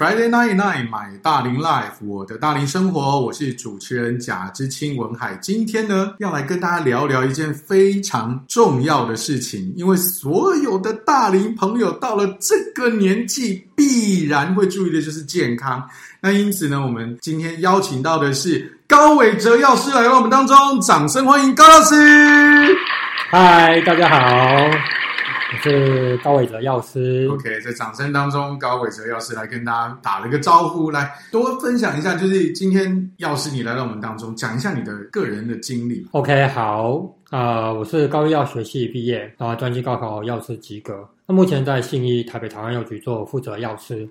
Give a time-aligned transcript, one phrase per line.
[0.00, 5.38] Friday night night，买大龄 Life，我的大龄生活，我是主持人贾之清文海。
[5.42, 15.86] 今天呢，要来跟大家聊聊一件非常重要的事情，因为所有的大龄朋友到了这个年纪，必然会注意的就是健康。
[16.18, 21.94] 那因此呢，我们今天邀请到的是高伟哲药师来到我们当中，掌声欢迎高老师。
[23.30, 24.99] 嗨，大家好。
[25.52, 27.26] 我是高伟哲药师。
[27.28, 36.06] OK，在掌声当中，高伟哲药师来跟大家打了个招呼，来多分享一下，就是今天药师你来到我们当中，讲一下你的个人的经历。
[36.12, 36.98] OK，好，
[37.30, 40.94] 啊、呃，我是高医药学系毕业，然后专技高考药师及格。
[41.26, 44.08] 那目前在信义台北台湾药局做负责药师。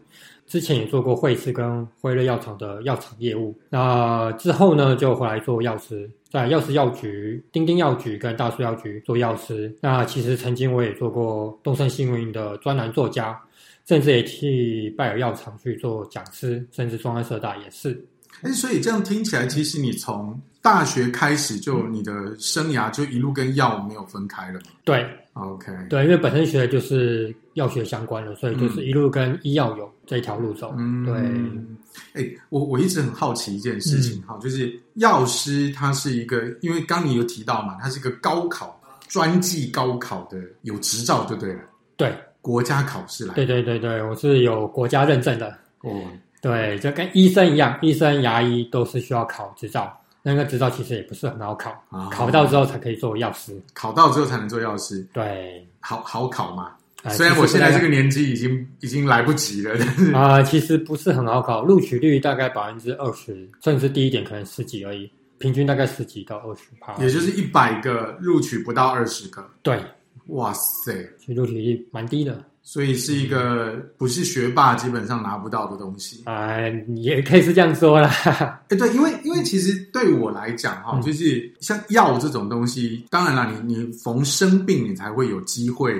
[0.49, 9.71] 之前也做过惠氏跟辉瑞药厂的药厂业务，那之后呢，就回来做药师，在药师药局、丁丁药局跟大树药局做药师。
[9.79, 13.39] 那其实曾经我也做过东森新闻的专栏作家，
[13.87, 18.03] 甚至也替拜耳药厂去做讲师，甚至中安社大也是。
[18.41, 24.59] 哎，所以这样听起来，其实你从大学开始就你的生涯就一路跟药没有分开了。
[24.83, 30.73] 对，OK，对，因为本身学的就是药学相关的，所以就是一路跟医药有这一条路走。
[30.77, 31.15] 嗯，对。
[32.13, 41.61] 哎，我我一直很好奇一件事情哈，嗯、就是药师他是一个，因为刚你有提到嘛，他是一个高考专技高考的有执照就对了。
[41.95, 43.33] 对，国家考试来。
[43.33, 45.47] 对对对对，我是有国家认证的。
[45.81, 46.01] 哦。
[46.41, 49.98] 对，就跟医生一样，医生、牙医都是需要考执照。
[50.21, 53.59] 那个执照其实也不是很好考，哦、考到之后才可以做药师。
[53.73, 55.07] 考到之后才能做药师。
[55.13, 56.73] 对，好好考嘛。
[57.03, 66.93] 呃、虽然我现在这个年纪已经已经来不及了，但是啊、呃，其实不是很好考，录取率大概百分之二十，甚至低一点可能十几而已，平均大概十几到二十趴。
[67.01, 69.49] 也就是一百个录取不到二十个。
[69.63, 69.81] 对，
[70.27, 72.43] 哇塞，其实录取率蛮低的。
[72.71, 78.11] 所以是一个不是学霸基本上拿不到的东西啊、呃，也可以是这样说啦。
[78.69, 85.95] 哎，对，因为因为其实对我来讲哈，嗯、就是像药这种东西，当然了，你你逢生病你才会有机会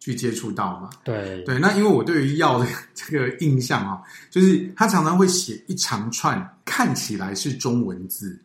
[0.00, 0.90] 去接触到嘛。
[1.04, 8.36] 对对，那因为我对于药的 这个印象啊，就是他常常会写一长串看起来是中文字，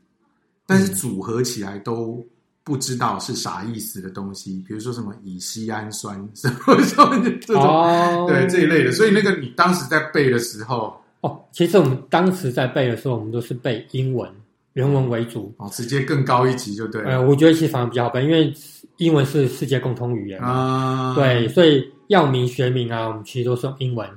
[0.68, 2.24] 但是组合起来都。
[2.66, 8.28] 不知道是啥意思的东西，比如说什么乙烯氨酸 什么什么这种，oh.
[8.28, 8.92] 对这一类的。
[8.92, 10.88] 所以那个你当时在背的时候，
[11.22, 14.28] 哦，oh, 其实我们当时在背的时候，我们都是背英文，
[14.74, 17.12] 原文为主，哦，直接更高一级就对了。
[17.12, 18.52] 呃，我觉得其实反而比较好背，因为
[18.98, 21.14] 英文是世界共通语言啊。
[21.14, 21.16] Uh.
[21.16, 24.10] 对，所以药名学名啊，我们其实都是用英文。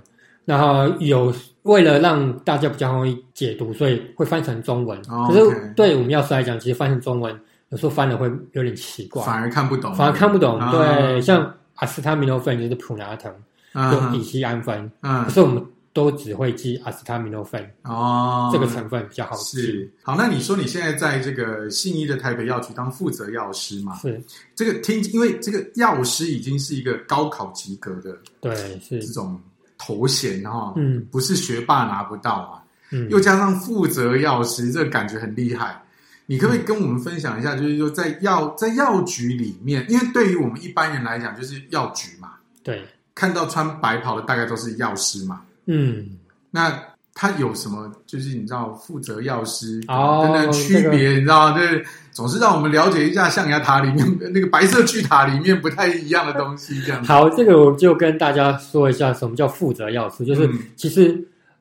[0.47, 1.31] 然后有
[1.65, 4.99] 为了让大家比较容易解读，所以会翻成中文。
[5.11, 7.39] Oh, 可是对我们药师来讲，其实翻成中文。
[7.71, 10.59] 有时候翻的会有点奇怪，反而看不懂，反而看不懂。
[10.71, 13.31] 对，啊、像阿斯他米诺芬就是普拿疼，
[13.75, 15.63] 用乙醯胺酚，嗯，可是我们
[15.93, 19.61] 都只会记阿斯他米诺芬哦，这个成分比较好记。
[19.61, 23.95] 是，好，那你说你现在在这个信义的台北药局当负责药师嘛？
[23.97, 24.19] 是，
[24.55, 29.39] 这个听，因为这个药师已经是一个高考及格的，对，是这种
[29.77, 32.63] 头衔哈，嗯，不是学霸拿不到啊，
[32.93, 35.83] 嗯，又加上负责药师，这个感觉很厉害。
[36.31, 42.85] 你可不可以跟我们分享一下，就是说在药在药局里面，因为对于我们一般人来讲，就是药局嘛，对，
[43.15, 46.07] 看到穿白袍的大概都是药师嘛，嗯，
[46.51, 46.71] 那
[47.15, 51.59] 他有什么就是你知道负责药师等等区别，哦、你知道吗？
[51.59, 57.03] 就是总是让我们了解一下象牙塔里面那个白色巨塔里面不太一样的东西，这样。
[57.07, 60.47] 好，这个我就跟大家说一下，什么叫负责药师，就是
[60.77, 61.09] 其实、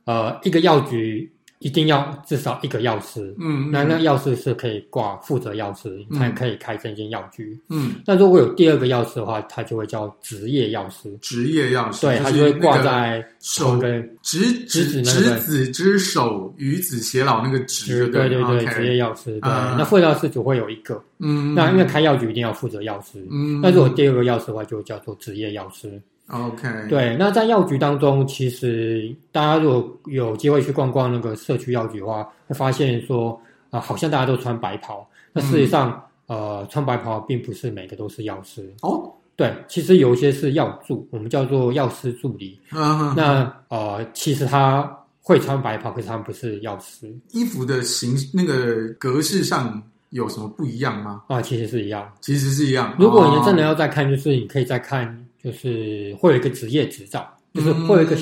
[0.04, 1.32] 嗯、呃一个药局。
[1.59, 7.95] 一定要至少一个药师，嗯，那那药师是可以挂负责药师，嗯、才可以开这间药局，嗯。
[8.06, 19.50] 那如果有第二个药师的话，他就会叫职业药师，职业药师，对，他就会挂在手跟执执执子之手，与子偕老那个执，对对对，职业药师，对。
[19.50, 21.56] 那副药师只会有一个，嗯。
[21.56, 23.60] 那因为开药局一定要负责药师，嗯。
[23.62, 26.00] 那如果第二个药师的话，就叫做职业药师。
[26.29, 33.31] OK，对，那在药局当中，其实大家如果有机会去逛逛那个社区药局的话，会发现说，
[33.69, 39.09] 啊、呃，好像大家都穿白袍，那事实上，嗯、呃，穿白袍并不是每个都是药师哦。
[39.38, 42.59] 对，其实有一些是药助，我们叫做药师助理。
[42.74, 44.91] 嗯、啊，那呃，其实他
[45.21, 47.09] 会穿白袍，可是他们不是药师。
[47.31, 51.24] 衣服的形那个格式上有什么不一样吗？
[51.27, 52.94] 啊，其实是一样，其实是一样。
[53.00, 55.24] 如果你真的要再看，就是你可以再看。
[55.48, 58.18] 就是会有一个职业执照，就是会有一个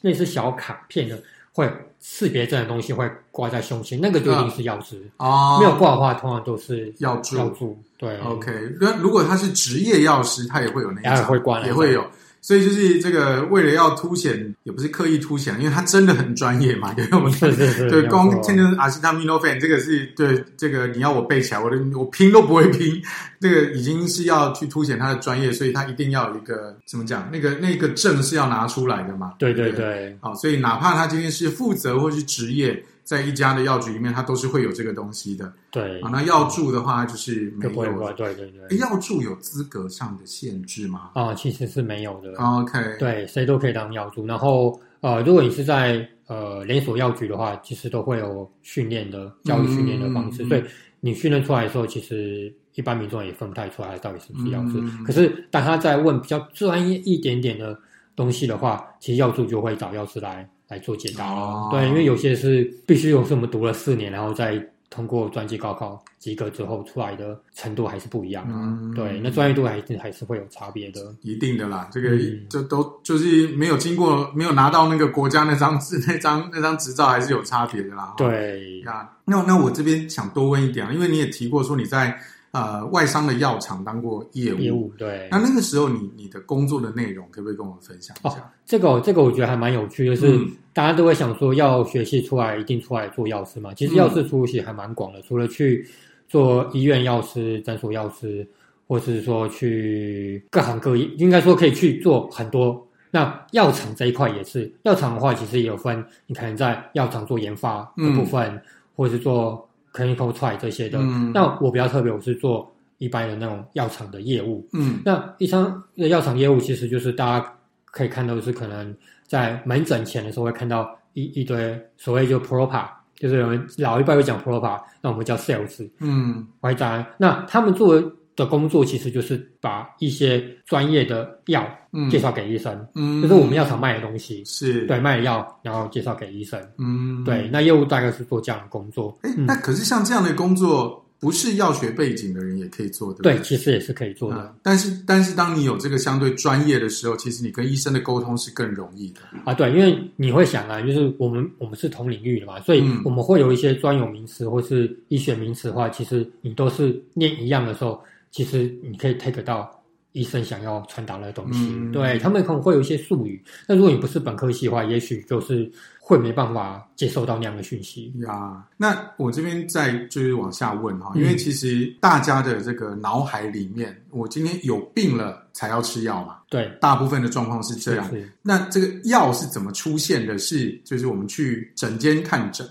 [0.00, 1.16] 类似小卡片的，
[1.52, 5.58] 会识别证的东西会挂在胸前，那个就一定是药师哦。
[5.60, 7.36] 没有挂的话，通常都是药助。
[7.36, 8.18] 药助对。
[8.18, 8.50] OK，
[8.80, 12.04] 那如果他是职业药师，他也会有那个，也会挂，也会有。
[12.44, 16.94] 所以就是这个为了要凸显，也不是刻意凸显，因为他真的很专业嘛。
[16.98, 23.00] 因为我们对，光天天阿西他米诺芬这个是对这个你要我背起来，我的我拼都不会拼。
[23.40, 27.26] 这个已经是要去凸显他的专业，所以他一定要有一个怎么讲？
[27.32, 29.32] 那个那个证是要拿出来的嘛？
[29.38, 30.14] 对对对。
[30.20, 32.84] 好，所以哪怕他今天是负责或是职业。
[33.04, 35.52] 在一家的药局里面，它都是会有这个东西的。
[35.70, 38.12] 对啊，那药助的话就是没有。
[38.14, 38.78] 对对对。
[38.78, 41.10] 药助有资格上的限制吗？
[41.14, 42.32] 啊，其实是没有的。
[42.42, 42.96] OK。
[42.98, 44.26] 对，谁都可以当药助。
[44.26, 50.42] 然后呃，如果你是在呃连锁药局的话，其实都会有训练的教育训练的方式。
[50.42, 50.64] 嗯、所以
[51.00, 54.80] 你训练出来的时候，其实一般民众也分不太出来到底是不是药助。
[54.80, 57.78] 嗯、可是当他在问比较专业一点点的
[58.16, 60.48] 东西的话，其实药助就会找药师来。
[60.74, 64.60] 来做解答哦，对，因为有些是必须有是我们读了四年，然后再
[64.90, 68.54] 通过专技高考及格之后出来的程度还是不一样的。
[68.54, 71.00] 嗯，对，那专业度还是还是会有差别的。
[71.22, 72.10] 一定的啦，这个
[72.48, 78.14] 就都就是没有经过，没有拿到那个国家那张纸那张 那张执照，还是有差别的啦。
[78.16, 82.18] 对，那那那我这边想多问一点啊，因为你也提过说你在。
[82.54, 85.26] 呃，外商的药厂当过业务，业务对。
[85.28, 88.38] 那那个时候你，你你的工作的内容可不可以跟我们分享一下？
[88.38, 93.72] 哦，这个这个我觉得还蛮有趣，就是、嗯、大家都会想说，药学系出来一定出来做药师嘛。
[93.72, 95.88] 其实药师出息还蛮广的，嗯、除了去
[96.28, 98.46] 做医院药师、诊所药师，
[98.86, 102.86] 或是说去各行各业，应该说可以去做很多。
[103.10, 108.60] 那药厂这一块也是，药厂的话其实也有分，你可能在药厂做研发的部分，嗯、
[108.96, 109.66] 或者是做。
[109.94, 112.68] clinical trial 这些的，嗯、那我比较特别，我是做
[112.98, 114.66] 一般的那种药厂的业务。
[114.72, 117.54] 嗯，那一般的药厂业务其实就是大家
[117.92, 118.92] 可以看到的是，可能
[119.26, 122.86] 在门诊前的时候会看到一一堆所谓就 propa，
[123.16, 125.88] 就是我们老一辈会讲 propa，那我们叫 sales。
[126.00, 127.04] 嗯，外在。
[127.18, 128.00] 那他们做
[128.36, 131.64] 的工作其实就是把一些专业的药
[132.10, 134.84] 介绍给医生，嗯，就是我们药厂卖的东西，是。
[134.86, 139.16] 对卖的药，然后介绍给医生，嗯，对，那业务大概是做这样的工作。
[139.22, 144.54] 哎，那可是像这样的工作，不是药学背景的人也可以做的，对，其实也是可以做的。
[144.62, 149.54] 但是，但是当你有这个相对专业的时候，其实你跟医生的沟通是更容易的啊。
[149.54, 157.98] 对，因为你会想啊，就是我们我们是同领域的嘛，所以我们会有一些专有名词或是医学名词的话，其实你都是念一样的时候。
[158.36, 159.70] 其实你可以 take 到
[160.14, 163.42] 医生想要传达的东西，嗯、对他们可能会有一些术语。
[163.66, 168.64] 那如果你不是本科系的话，也许就是会没办法接受到那样的讯息呀。
[168.76, 176.38] 那我这边再就是往下问哈，因为其实大家的这个脑海里面，嗯、我今天有病了才要吃药嘛？
[176.48, 178.08] 对，大部分的状况是这样。
[178.08, 180.58] 是是，那这个药是怎么出现的是？
[180.58, 182.64] 是就是我们去诊间看诊。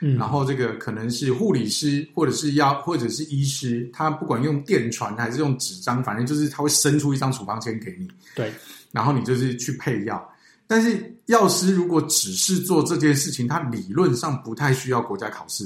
[0.00, 8.06] 嗯，然后这个可能是护理师，或者是药，或者是医师，他不管用电传还是用纸张，反正就是他会伸出一张处方签给你。
[8.34, 8.52] 对，
[8.92, 10.30] 然后你就是去配药。
[10.66, 15.64] 但是药师如果只是做这件事情，他理论上不太需要国家考试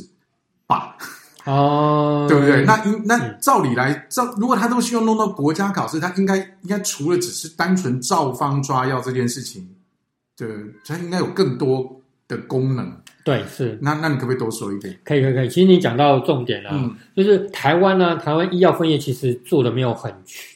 [0.67, 0.97] 吧？
[1.47, 2.65] 哦， 对不对？
[2.65, 9.67] 那应那照理来，照如果他都需要弄到国家考试，他应该应该除了只是单纯照方抓药这件事情，
[10.37, 10.47] 对，
[10.85, 12.95] 他应该有更多的功能。
[13.23, 14.99] 对，是那那你可不可以多说一点？
[15.05, 15.49] 可以，可以，可以。
[15.49, 20.11] 其实你讲到重点了，嗯，就是台湾呢，台湾医药分业其实做的没有很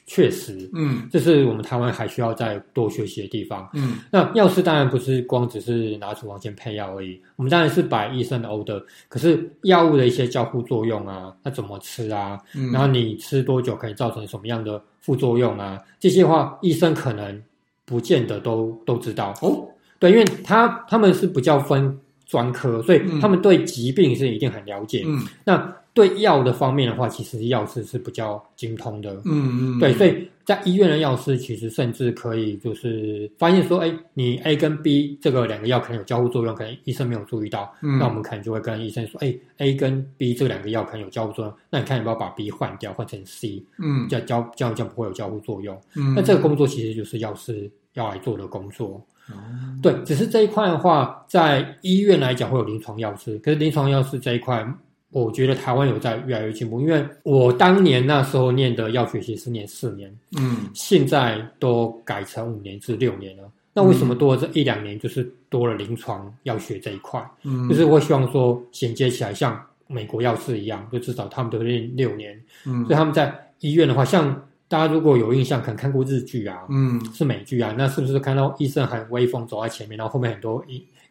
[0.06, 3.98] 确实，嗯，这是我们台湾还需要再多学习的地方，嗯。
[4.10, 12.38] 那药师当然不是光只是拿处方箋配药而已，我们当然是摆医生的 order，可是药物的一些交互作用啊，那怎么吃啊？
[12.56, 15.78] 嗯，然后你吃多久可以造成什么样的副作用啊？
[16.00, 17.42] 这些话医生可能
[17.84, 19.68] 不见得都都知道哦。
[19.98, 22.00] 对，因为他他们是比较分。
[22.26, 25.02] 专科，所以他们对疾病是一定很了解。
[25.06, 29.12] 嗯，那对药的方面的话，其实药师是比较精通的。
[29.24, 37.72] 嗯嗯，对，所以在医院的药师其实甚至可以就是发现说，哎，你 A 跟 B 这个两个药可能有交互作用，可能医生没有注意到。
[37.80, 43.62] 嗯，那我们可能就会跟医生说，哎，A 跟 B 这两个药可能有交互作用，那你看要不要把 B 换掉，换成 C？
[43.78, 45.80] 嗯，这样交这样就不会有交互作用。
[45.94, 49.00] 嗯，那这个工作其实就是药师要来做的工作。
[49.30, 49.34] 哦，
[49.82, 54.66] 对，只是这一块的话，在医院来讲会有临床药师，可是临床药师这一块，
[55.10, 56.78] 我觉得台湾有在越来越进步。
[56.80, 63.44] 因为我当年那时候念的药学系是念四年，嗯，现在都改成五年至六年了。
[63.72, 67.24] 那为什么多了这一两年，就是多了临床药学这一块？
[67.44, 72.38] 嗯，就是我希望说衔接起来，像美国药师一样，就至少他们都念六年。
[72.66, 74.38] 嗯，所以他们在医院的话，像。
[74.74, 80.60] 大家如果有印象，可能看过日剧啊，嗯，是美剧啊，那是不是看到医生很威风走在前面，然后后面很多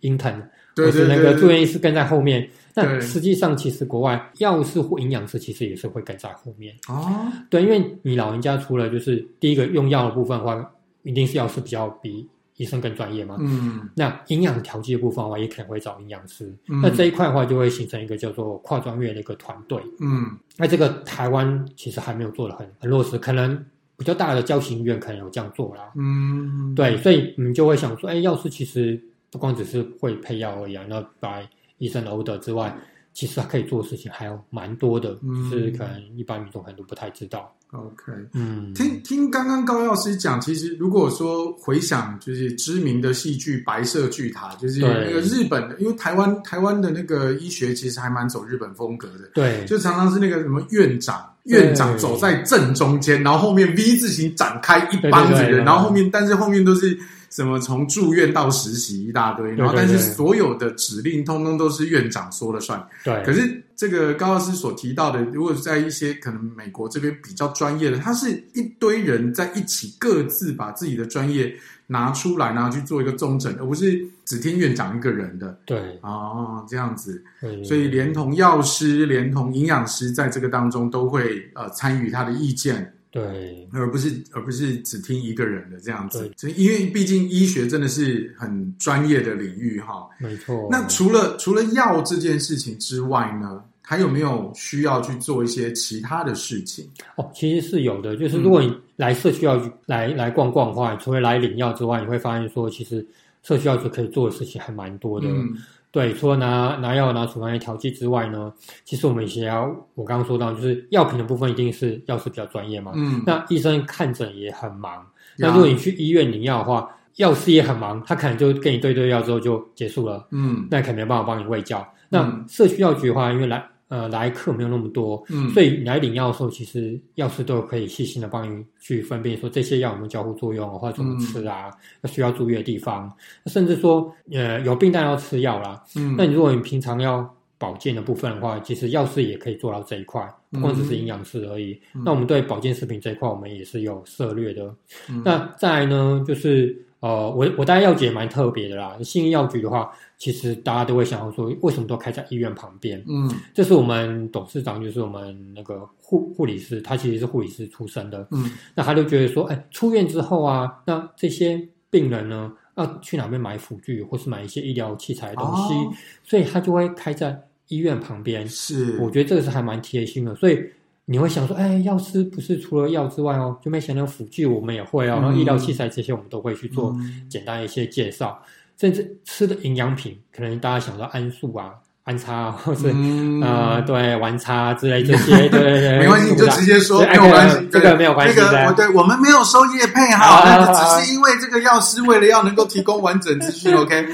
[0.02, 0.44] intern，
[0.76, 2.46] 或是那个住院医师跟在后面？
[2.74, 7.26] 那实际上，其实国外药师或营养师其实也是会跟在后面哦。
[7.50, 10.70] 对，因为你老人家除了就是第一个用药的部分的话，
[11.04, 13.38] 一定是药师比较比医生更专业嘛。
[13.40, 16.46] 嗯，那营养调剂的部分的话，也可能会找营养师。
[16.68, 19.82] 嗯那这一块的话，就会形成一个叫做跨专业的一个团队。
[20.00, 23.66] 嗯那这个台湾其实还没有做得很很落实，可能
[23.98, 25.92] 比较大的教行医院可能有这样做啦。
[25.96, 31.42] 嗯，对，所以你就会想说，哎，药师其实不光只是会配药而已啊，那把
[31.80, 32.76] 医生的 order 之外，
[33.14, 37.54] 其实他可以做的事情还有蛮多的，嗯是可能一般民众可能都不太知道。
[37.72, 38.12] OK。
[38.34, 56.96] 嗯，听听刚刚高药师讲，其实如果说回想，就是知名的戏剧《白色巨塔》，就是那个日本的，因为台湾台湾的那个医学其实还蛮走日本风格的，对，就常常是那个什么院长，院长走在正中间，然后后面 V 字形展开一帮子人，然后后面但是后面都是
[57.34, 62.88] 什么从住院到实习一大堆，然后但是所有的指令通通都是院长说了算。
[63.04, 71.52] 对，可是这个高老师所提到的，如果在一些可能美国这边比较专业的，他是一堆人在一起各自把自己的专业
[71.88, 75.58] 拿出来，然后去做一个综整，而不是只听院长一个人的。
[75.66, 82.94] 对，哦，这样子，对所以连同药师、连同营养师在这个当中都会呃参与他的意见。
[83.14, 90.10] 对，而不是而不是只听一个人的这样子，因为毕竟医学真的是很专业的领域哈。
[90.18, 90.68] 没错。
[90.72, 96.90] 那除了除了药这件事情之外呢，还有没有需要去做一些其他的事情？
[97.16, 98.18] 哦，其实是有的。
[98.18, 103.06] 就是如果你来社区药局来来逛逛的话，除了来领药之外，你会发现说，其实
[103.44, 105.28] 社区药局可以做的事情还蛮多的。
[105.30, 105.56] 嗯
[105.94, 108.52] 对，除了拿拿药、拿处方来调剂之外呢，
[108.84, 112.92] 其实我们也要，我刚刚说到，就是药品的部分一定是药师比较专业嘛。
[112.96, 115.06] 嗯，那医生看诊也很忙。
[115.38, 120.28] 那如果你去医院领药的话，药师也很忙，他可能就跟你对对药之后就结束了。
[120.32, 121.88] 嗯，那可能没办法帮你喂教。
[122.10, 123.64] 那社区药局的话，因为来。
[123.94, 131.70] 呃，来客没有那么多，嗯，所以你来领药的时候，其实药师都可以细心的帮你去分辨说这些药有没有交互作用，或者怎么吃啊，
[132.02, 133.08] 嗯、需要注意的地方，
[133.46, 135.84] 甚至说呃有病但要吃药啦。
[135.96, 141.80] 嗯，那你如果你平常要保健的部分的话，其实药师也可以做到这一块，不光只是营养师而已。
[141.94, 144.74] 嗯、那我们对保健食品这一块，我们也是有涉略的。
[145.08, 148.98] 嗯、那再来呢，就是呃，我我大概药局也蛮特别的啦。
[149.04, 149.92] 信义药局的话。
[150.16, 153.04] 其实大家都会想要说，为什么都开在医院旁边？
[153.10, 158.26] 嗯，这是我们董事长，就是我们那个护护理师，他其实是护理师出身的。
[158.32, 165.94] 嗯，那他就觉得说，哎，出院之后啊，那这些病人呢，要去哪边买辅具，或是买一些医疗器材的东西，哦、
[166.24, 168.48] 所以他就会开在医院旁边。
[168.48, 170.34] 是，我觉得这个是还蛮贴心的。
[170.36, 170.58] 所以
[171.06, 176.96] 你会想说，哎，药师不是除了药之外哦，就没想到辅具我们也会哦，嗯、然后医疗器材这些我们都会去做
[177.30, 178.42] 简单一些介绍。
[178.44, 188.36] 嗯甚至吃的营养品，可能大家想到安素啊、安插、啊， 或是、嗯、呃，对，玩插之类这些， 对对对，没关系，你就直接说，没有关系， 这个没有关系。
[188.36, 194.06] 这个，对，我们没有收业配哈，那个只是因为这个药师为了要能够提供完整资讯，OK？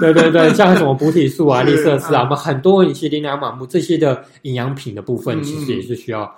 [0.00, 6.34] 对对对，像什么补体素啊、利瑟斯啊，我们很多一些琳琅满目这些的营养品的部分，其实也是需要。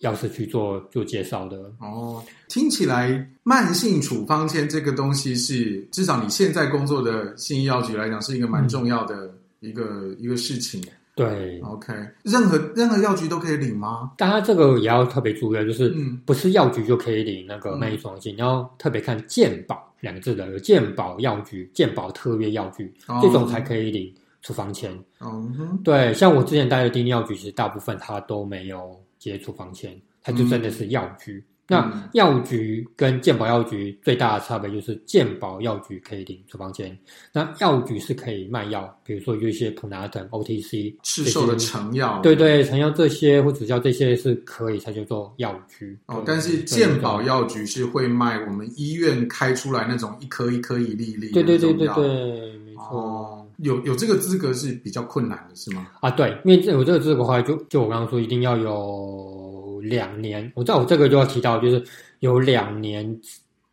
[0.00, 1.58] 药师去做做介绍的。
[1.78, 9.30] 哦，听起来慢性处方签这个东西是至少你现在工作的新医药局来讲是一个蛮重要的
[9.60, 10.82] 一个、嗯、一个事情。
[11.14, 14.12] 对，OK，任何任何药局都可以领吗？
[14.16, 24.92] 大家这个也要特别注意，就是不是药局就可以领那个慢性处你要特别看健保两个字的，有健保药局、健保特约药局、哦、这种才可以领处方签。
[25.20, 29.00] 嗯哼，对，像我之前待的丁药局，其实大部分它都没有。
[29.20, 31.44] 接处方签，它就真的是药局。
[31.46, 36.98] 嗯、那药局跟健保药局最大的差别就是，健保药局可以领处方箋，
[37.32, 45.96] 那药局是可以卖药，比如说有一些普拿疼、OTC 市售的成药，对对，成药这些或者叫这些是可以，才叫做药局。
[46.06, 52.98] 哦，但是健保药局是会卖我们医院开出来那种一颗一颗一粒一粒的，对对对对对，没错。
[52.98, 55.86] 哦有有这个资格是比较困难的，是吗？
[56.00, 59.49] 啊，对，因为有这个资格的话，就就我刚刚说，一定要有
[59.80, 60.50] 两年。
[60.54, 61.82] 我知道我这个就要提到，就是
[62.20, 63.20] 有两年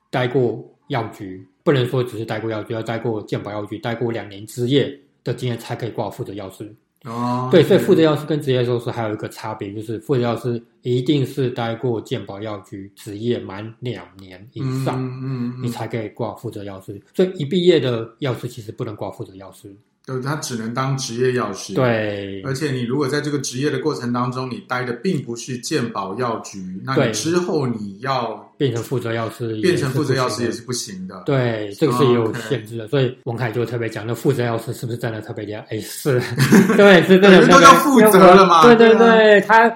[0.10, 6.74] 待过药局，不能说只是待过药局，要待过健保药局，待过两年职业的经验才可以挂负责药师。
[7.04, 17.00] 哦，对，所以负责药师跟执业药师还有一个差别，就是负责药师一定是待过健保药局职业满两年以上，嗯，嗯，嗯，你才可以挂负责药师。
[17.14, 19.74] 所以一毕业的药师其实不能挂负责药师。
[20.08, 21.74] 对，他只能当职业药师。
[21.74, 31.24] 对，而且你如果在这个职业的过程当中，你待的并不是健保药局，那你之后你要变成负责药师，变成负责药师也是不行的。
[31.26, 32.88] 对，这个是也有限制的。
[32.88, 35.66] 所以文凯就特别讲，那负责药师是不是真的特别厉害？
[35.72, 36.22] 哎，是，
[36.78, 37.42] 对，是真的。
[37.42, 38.64] 人都要负责了嘛？
[38.64, 39.70] 对对对，他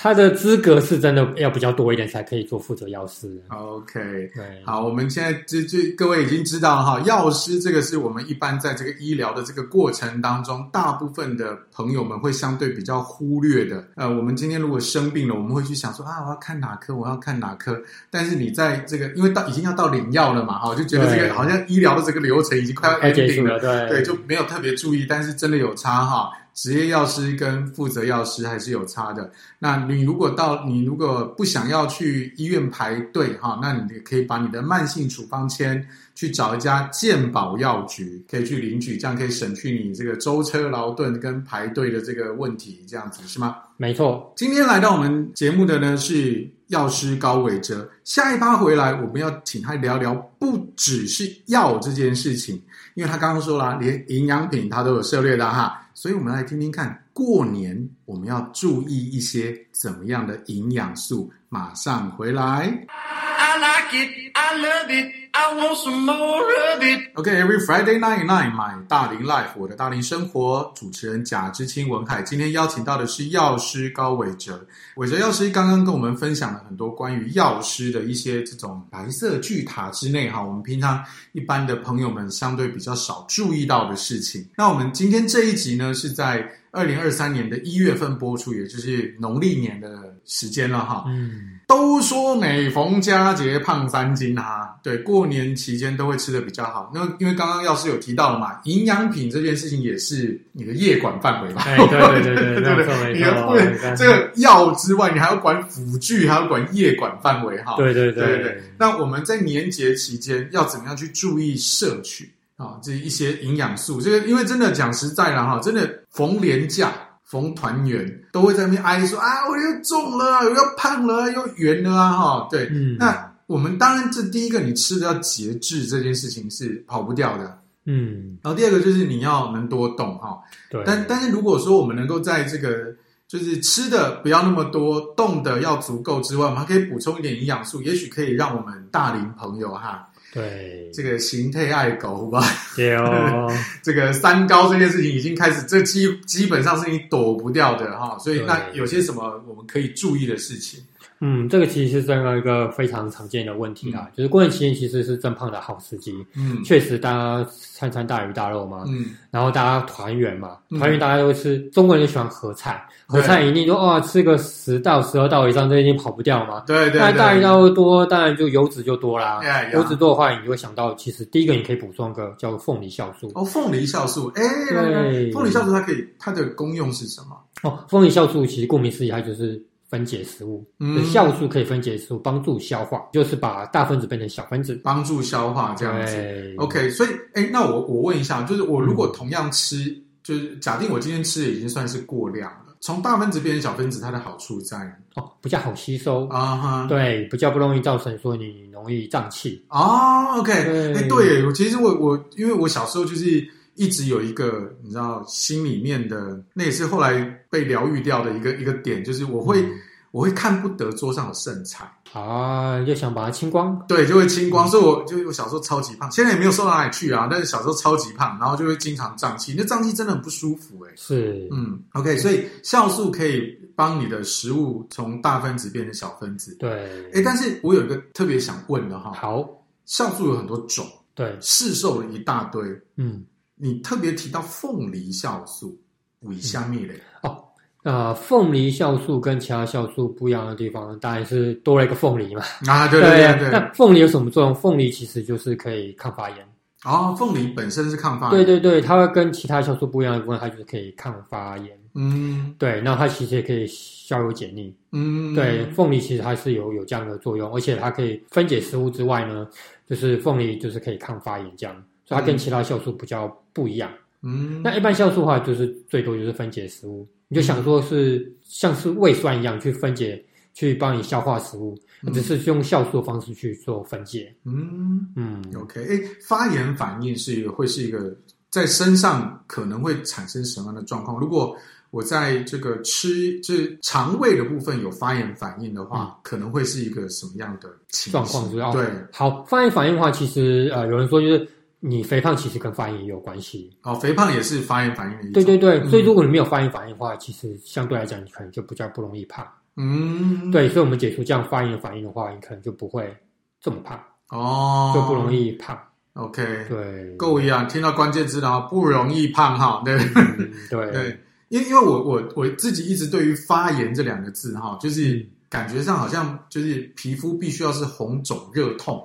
[0.00, 3.28] 他的资格是真的要比较多一点才可以做负责药师。
[3.48, 3.98] OK，
[4.32, 13.84] 对，好，我们现在这这各位已经知道哈，药师这个是我们一般在这个医疗的这个过程当中，大部分的朋友们会相对比较忽略的。
[13.96, 17.76] 呃，我们今天如果生病了，我们会去想说啊，我要看哪科，我要看哪科。
[18.08, 26.30] 但是你在这个，因为到已经要到领药了嘛，哈，就觉得这个好像医疗的这个流程已经快要 ending 了，对，对，就没有特别注意，但是真的有差哈。
[26.58, 29.30] 职业药师跟负责药师还是有差的。
[29.60, 35.86] 那你如果到你如果不想要去医院排队哈，那你可以把你的慢性处方签
[36.16, 43.54] 去找一家健保药局，可以去领取，这样可以省去你这个舟车劳顿跟排队的这个问题，这样子是吗？
[43.76, 44.32] 没错。
[44.36, 52.60] 今天来到我们节目的呢是药师高伟哲，下一趴回来我们要请他聊聊，不只是药这件事情，
[52.94, 55.84] 因为他刚刚说了，连营养品他都有涉猎的哈。
[56.00, 61.28] 所以，我们来听听看，过年我们要注意一些怎么样的营养素。
[61.48, 62.86] 马上回来。
[62.86, 66.42] I like it, I love it, I want some more
[66.74, 67.10] of it.
[67.16, 70.72] Okay, every Friday night night, my 大龄 life，我的大龄生活。
[70.74, 74.66] 主持人贾之清文海，今天邀请到的是药师高伟哲。
[74.96, 84.48] 伟哲药师刚刚跟我们分享了很多关于药师的一些这种白色巨塔之内哈，我们平常一般的朋友们相对比较少注意到的事情。
[84.56, 86.48] 那我们今天这一集呢，是在。
[86.70, 91.02] 二零二三年的一月份播出，也就是农历年的时间了哈。
[91.08, 96.90] 嗯，都说每逢佳节胖三斤哈，对，过年期间都会吃的比较好。
[96.94, 101.62] 那因为刚刚药师有提到了嘛，营养品这件事情也是你的业管范围吧？
[101.66, 101.76] 对
[102.22, 107.76] 对对对对，对对 你要管这个药之外，你还要管辅具，还要管业管范围哈。
[107.76, 108.62] 对对对对对。
[108.78, 112.32] 那我们在年节期间要怎么样去注意摄取？
[112.56, 116.92] 啊，这一些营养素，这个因为真的讲实在了哈，真的逢年假、
[117.28, 130.38] 逢团圆，都会在那边哀说啊，我又重了，我又胖了，又圆了啊，哈，对，嗯，那我们当然这第一个，你吃的要节制，这件事情是跑不掉的，嗯，然后第二个就是你要能多动哈，
[130.70, 132.94] 对，但但是如果说我们能够在这个
[133.26, 140.08] 就是吃的不要那么多，动的要足够之外，我们还可以补充一点营养素，也许可以让我们大龄朋友哈。
[140.38, 142.42] 对，这个形态爱狗吧，
[142.76, 150.80] 对哦， 这个三高这件事情已经开始，这基基本上是你躲不掉的哈，所以那有些什么我们可以注意的事情？
[151.20, 156.14] 嗯，这个其实是这样一个非常常见的问题啦，嗯、就是过年期间其实是增胖的好时机。
[156.36, 166.60] 嗯，确实大家餐餐大鱼大肉嘛，嗯，然后大家团圆嘛，团圆大家都会吃，中国人就喜欢合菜，合菜一定说哦，吃个十到十二道以上，这已经跑不掉嘛。
[166.66, 169.40] 对对，那大鱼大肉多，当然就油脂就多啦。
[169.72, 173.30] 油脂多的话，你就会想到，其实第一个你可以补充个叫凤梨酵素。
[173.34, 177.36] 哦，凤梨酵素，哎，对，凤梨酵素它可以，它的功用是什么？
[177.64, 179.60] 哦，凤梨酵素其实顾名思义，它就是。
[179.88, 186.54] 分解食物，嗯，酵素可以分解食物，帮助消化，就是把大分子变成小分子，帮助消化这样子。
[186.58, 194.76] OK，所以，哎，那我我问一下，就是我如果同样吃，嗯、就是假定我今天吃的已经算是过量了，从大分子变成小分子，它的好处在
[195.14, 200.38] 哦，比较好吸收啊哈，对，比较不容易造成说你容易胀气哦。
[200.38, 203.48] OK，哎，对，我其实我我因为我小时候就是。
[203.78, 209.70] 一直有一个你知道心里面的，那也是后来被疗愈掉的一个一个点，就是我会、嗯、
[210.10, 214.66] 我会看不得桌上有剩菜啊，就想把它清光，对，就会清光。
[214.66, 220.96] 嗯、所以我就我小时候超级胖，现在也没有瘦到哪里去啊，但是小时候超级胖，然后就会经常胀气，那胀气真的很不舒服哎、欸。
[220.96, 226.56] 是，嗯，OK，所以酵素可以帮你的食物从大分子变成小分子。
[226.58, 229.48] 对，哎，但是我有一个特别想问的哈，好，
[229.86, 232.62] 酵素有很多种，对，市售了一大堆，
[232.96, 233.24] 嗯。
[233.58, 235.78] 你特别提到凤梨酵素，
[236.20, 237.00] 为什么嘞？
[237.22, 237.44] 哦，
[237.82, 242.42] 呃，凤梨酵素跟其他酵素不一样的地方，当然是多了一个凤梨嘛。
[242.66, 243.50] 啊，对对对对，对。
[243.50, 244.54] 那凤梨有什么作用？
[244.54, 246.38] 凤梨其实就是可以抗发炎。
[246.84, 248.36] 哦，凤梨本身是抗发炎。
[248.36, 251.76] 对对对，它会跟其他酵素不一样的部分，它就是可以抗发炎。
[251.94, 254.72] 嗯，对，那它其实也可以消油解腻。
[254.92, 259.48] 嗯，对，凤梨其实它是有有这样的作用，而且它可以分解食物之外呢，
[259.88, 261.84] 就是凤梨就是可以抗发炎这样。
[262.08, 263.90] 所以它跟其他酵素比较不一样。
[264.22, 267.06] 嗯，那一般酵素的话，就是最多就是分解食物。
[267.28, 271.78] 你就想说是像是胃酸一样去分解，去帮你消化食物，
[272.14, 274.34] 只是用酵素的方式去做分解。
[274.44, 275.84] 嗯嗯，OK。
[275.84, 278.16] 哎，发炎反应是一个会是一个
[278.50, 281.20] 在身上可能会产生什么样的状况？
[281.20, 281.54] 如果
[281.90, 288.24] 我在这个吃就是肠胃的部分有发炎反应的话，嗯、可能会是一个什么样的情况？
[288.24, 288.50] 状况？
[288.50, 291.48] 主要对，好，发炎反应的话，其实呃，有人说就是。
[291.80, 295.32] 你肥胖其实跟发炎也有关系哦，肥胖也是发炎反应的一种。
[295.34, 299.46] 对对对，嗯、所以如果你没有发炎反应的话，其实相对来讲，你可能就比较不容易胖。
[299.76, 303.16] 嗯，对，所以我们解除这样发炎反应的话，你可能就不会
[303.60, 303.96] 这么胖
[304.30, 305.78] 哦，就不容易胖。
[306.14, 319.00] OK，对，够一样，听到关键字了，不容易胖哈，对、嗯、对对，因为因为我我我自己一直对于发炎这两个字哈，就是感觉上好像就是皮肤必须要是红肿热痛。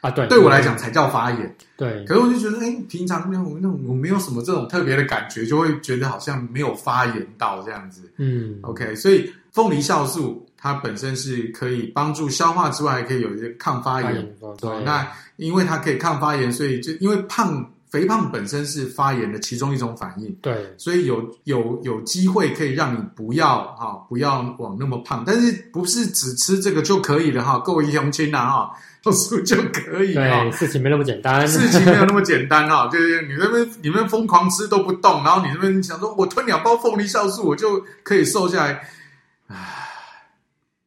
[0.00, 1.56] 啊，对，对我来讲才叫发炎。
[1.76, 8.10] 对，可是我就觉得，哎，平常那种那种我没有什么这种特别的感觉，就会觉得好像没有发炎到这样子。
[8.16, 14.36] 嗯，OK，所以凤梨酵素它本身是可以帮助消化之外，还可以有一些抗发炎。
[14.58, 15.06] 对，那
[15.36, 20.34] 因为它可以抗发炎，所以就因为胖肥胖本身是发炎的其中一种反应。
[20.40, 27.58] 对，所以有有有机会可以让你不要哈，不要往那么胖，但是不是只吃这个就可以了哈？
[27.58, 28.70] 各位乡亲呐哈。
[29.12, 38.80] 素就可以啊，哦，事情没那么简单，事情没有那么简单哈， 就是你那边你们疯狂吃都不动，然后你那边想说，我吞两包凤梨酵素，我就可以瘦下来，
[39.48, 39.56] 唉，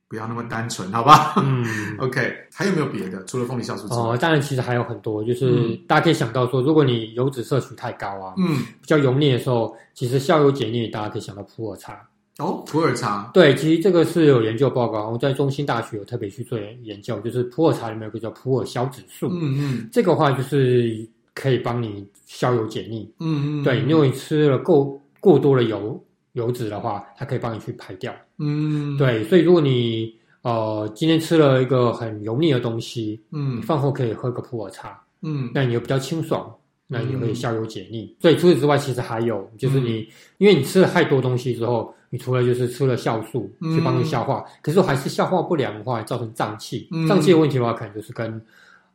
[0.08, 1.34] 不要那么单纯，好吧？
[1.38, 1.65] 嗯，
[1.99, 3.23] OK，还有没有别的？
[3.25, 12.09] 除了凤梨酵素之外，哦，当然其实还有很多，就是大家可以想到说，如果你油脂摄取太高啊，嗯，比较油腻的时候，其实效油解腻，大家可以想到普洱茶。
[12.39, 36.49] 哦，普洱茶，对，其实这个是有研究报告，我在中兴大学有特别去做研究，就是普洱茶里面有个叫普洱消脂素，嗯嗯，这个话就是可以帮你消油解腻，嗯嗯，对，因为你吃了够过多的油油脂的话，它可以帮你去排掉，嗯，对，所以如果你呃今天吃了一个很油腻的东西，嗯，饭后可以喝个普洱茶，嗯，那你又比较清爽。
[36.91, 38.06] 那你可以消油解腻。
[38.06, 40.08] 嗯、所以除此之外，其实还有就是你，嗯、
[40.39, 46.88] 因为你吃了太多东西之后，你除了就是吃了酵素去帮你消化，嗯、可是还是消化不良的话，造成胀气。
[46.91, 48.41] 嗯、胀气的问题的话，可能就是跟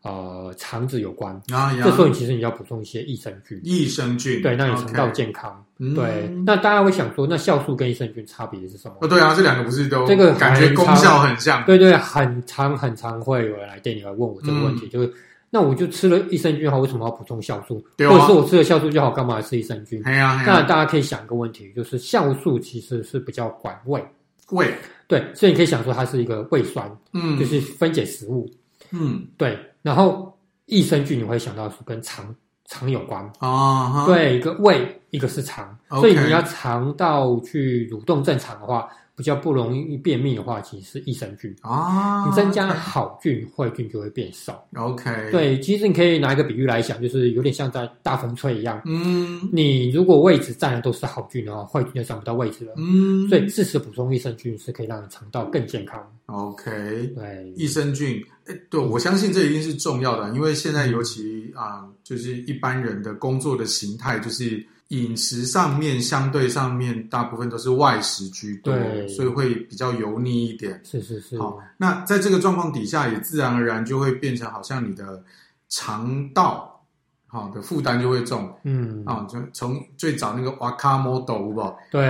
[0.02, 1.34] 呃肠子有关。
[1.52, 3.60] 啊，这时候你其实你要补充一些益生菌。
[3.62, 5.64] 益生菌，对，让你肠道健康。
[5.94, 8.96] 对，嗯、那大家会想说，那酵素跟益生菌差别是什么？
[9.00, 11.64] 哦，对啊，这两个不是都这个感觉功效很像？
[11.64, 15.14] 对，对对，很常很常会有人来店里来问我这个问题，嗯、就是。
[15.54, 17.80] 那我就吃了益生菌好，为什么要补充酵素？
[17.96, 20.02] 对啊、或者是我吃了酵素就好，干嘛吃益生菌？
[20.04, 24.04] 哎呀，那大家可以想一个问题，就是酵素其实是比较管胃，
[24.50, 24.74] 胃。
[25.06, 28.50] 对，所以你可以想说它是一个胃酸，嗯，就是分解食物，
[28.90, 29.56] 嗯，对。
[29.80, 30.36] 然后
[30.66, 33.24] 益生菌你会想到是跟肠肠有关。
[33.38, 38.88] 哦，对，一个胃，一个是肠.所以你要肠道去蠕动正常的话。
[39.16, 42.26] 比较不容易便秘的话，其实是益生菌啊。
[42.26, 44.66] 你增加好菌，坏菌就会变少。
[44.74, 48.82] OK，对，其实你可以拿一个比喻来想，就是有点像在大风吹一样。
[48.84, 52.72] 嗯，你如果位置占的都是好菌的话，坏菌就占不到位置了。
[52.76, 56.04] 嗯，所以适时补充益生菌是可以让你肠道更健康。
[56.26, 56.72] OK，
[57.14, 64.66] 对，益生菌，哎，对，我相信这一定是重要的，因为现在尤其啊，就是一般人的工作的形态就是。
[64.88, 68.72] 饮食上面相对上面大部分都是外食居多，
[69.08, 70.80] 所以会比较油腻一点。
[70.84, 71.38] 是是是。
[71.38, 75.22] 好，那在这个状况底下，也自然而然就会变成好像你的
[75.70, 76.84] 肠道，
[77.26, 78.54] 好的负担就会重。
[78.62, 82.06] 嗯啊，就从最早那个瓦卡莫豆吧，对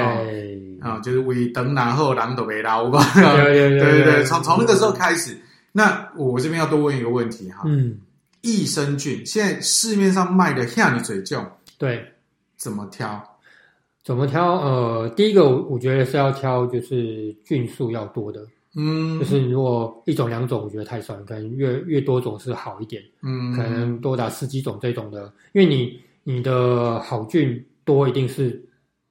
[0.81, 3.05] 啊，就是胃等然后狼都没捞吧。
[3.15, 5.39] 对对对从从那个时候开始。
[5.71, 7.99] 那我这边要多问一个问题哈，嗯，
[8.43, 11.45] 益生菌现在市面上卖的像你嘴重，
[11.79, 12.11] 对。
[12.65, 13.23] 怎么挑？
[14.03, 14.55] 怎么挑？
[14.55, 18.43] 呃，第一个我我觉得是要挑，就是菌数要多的。
[18.75, 23.03] 嗯，就是如果一种两种，我觉得太少，可能越越多种是好一点。
[23.23, 28.65] 嗯，可能多达十几种这种的，因为你你的好菌多，一定是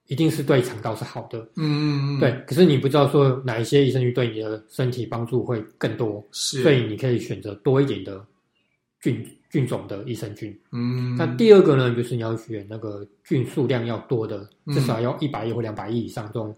[0.08, 1.38] 一定是对肠道是好的。
[1.54, 2.32] 嗯嗯嗯，对。
[2.48, 8.20] 可是你不知道说哪一些益生菌对你的身体帮助会更多，是，所以你可以选择多一点的
[9.00, 9.24] 菌。
[9.54, 16.52] 菌种的益生菌，嗯，那第二个呢，就是你要选那个菌数量要多的，至少要一百亿或两百亿以上这种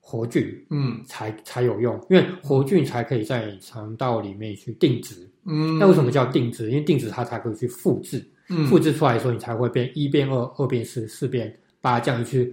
[0.00, 6.70] 活菌，嗯，才才有用，因为活菌才可以在肠道里面去定植，嗯，那为什么叫定植？
[6.70, 12.52] 因为定植它才可以去复制，嗯，复制出来的时候，你才会变一变二，二变四，四变八，这样去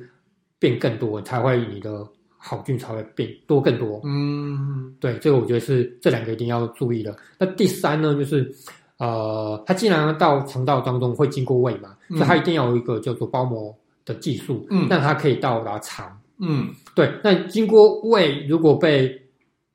[0.60, 2.08] 变更多，才会你的
[2.38, 7.18] 好菌才会变多更多，嗯，对，这个我觉得是这两个一定要注意的。
[7.40, 8.54] 那第三呢，就是。
[8.98, 17.12] 呃，它既然到肠道当中会经过胃嘛，嗯、所以它一定要有一个叫做包膜的技术，嗯，让它可以到达肠，嗯，对。
[17.24, 19.22] 那经过胃，如果被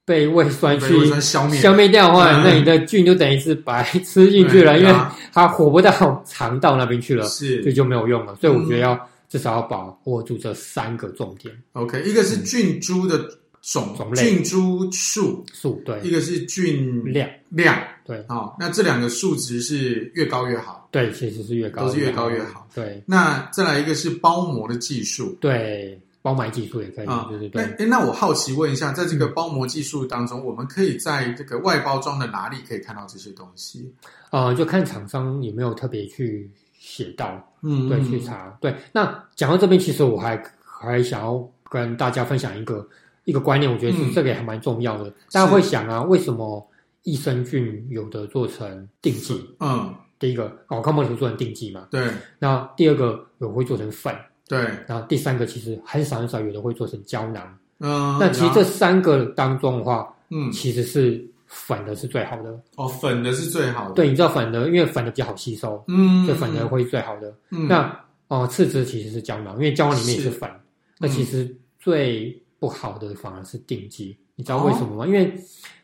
[0.04, 1.60] 被胃酸去消灭。
[1.60, 4.94] 消灭掉的话，嗯、那你的菌就等于是白吃进去了，嗯、因为
[5.32, 8.36] 它活不到肠道那边去了，是，所以就没有用了。
[8.40, 11.54] 所以我觉得要至少要把握住这三个重点。
[11.74, 13.20] OK，一个是菌株的。
[13.64, 14.24] 种种类。
[14.24, 15.44] 菌株数。
[15.52, 17.30] 数对，一个是菌量。
[17.50, 23.02] 量对，哦，那这两个数值是越高越好，对，其实是越高都是越高越好，对。
[23.06, 27.62] 那再来一个是包膜的技术，对，包埋技术也可以，啊、对对对。
[27.62, 33.92] 哎，那我好奇问一下，在这个包膜技术当中，嗯、我们可以在这个外包装的哪里可以看到这些东西？
[34.30, 38.56] 呃，就看厂商有没有特别去写到，嗯，对，去查。
[38.60, 42.86] 对，那讲到这边，其实我还还想要跟大家分享一个
[43.24, 45.08] 一个观念，我觉得是这个也还蛮重要的。
[45.08, 46.66] 嗯、大家会想啊，为什么
[47.02, 49.40] 益生菌有的做成定剂？
[49.60, 51.88] 嗯，第一个，哦，康宝图做成定剂嘛？
[51.90, 52.08] 对。
[52.38, 54.14] 那第二个有会做成粉。
[54.48, 67.34] 对，然后第三个其实很少很少有的会做成胶囊，嗯，那其实这三个当中的话，嗯，其实是粉的是最好的哦，粉的是最好的，对，你知道粉的，因为粉的比较好吸收，嗯，所以粉的会是最好的。
[67.50, 67.88] 嗯，那
[68.28, 70.56] 哦、呃，次之其实是胶囊，因为胶囊里面也是粉，是
[70.98, 75.04] 那其实最不好的反而是定剂，你知道为什么吗？
[75.04, 75.32] 哦、因为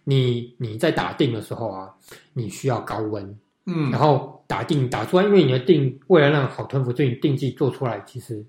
[0.02, 1.94] 你你在打定的时候啊，
[2.32, 8.44] 你需要高温，嗯，然后打定打出来，因为你的定为了让好吞服，所以你定剂做出来其实。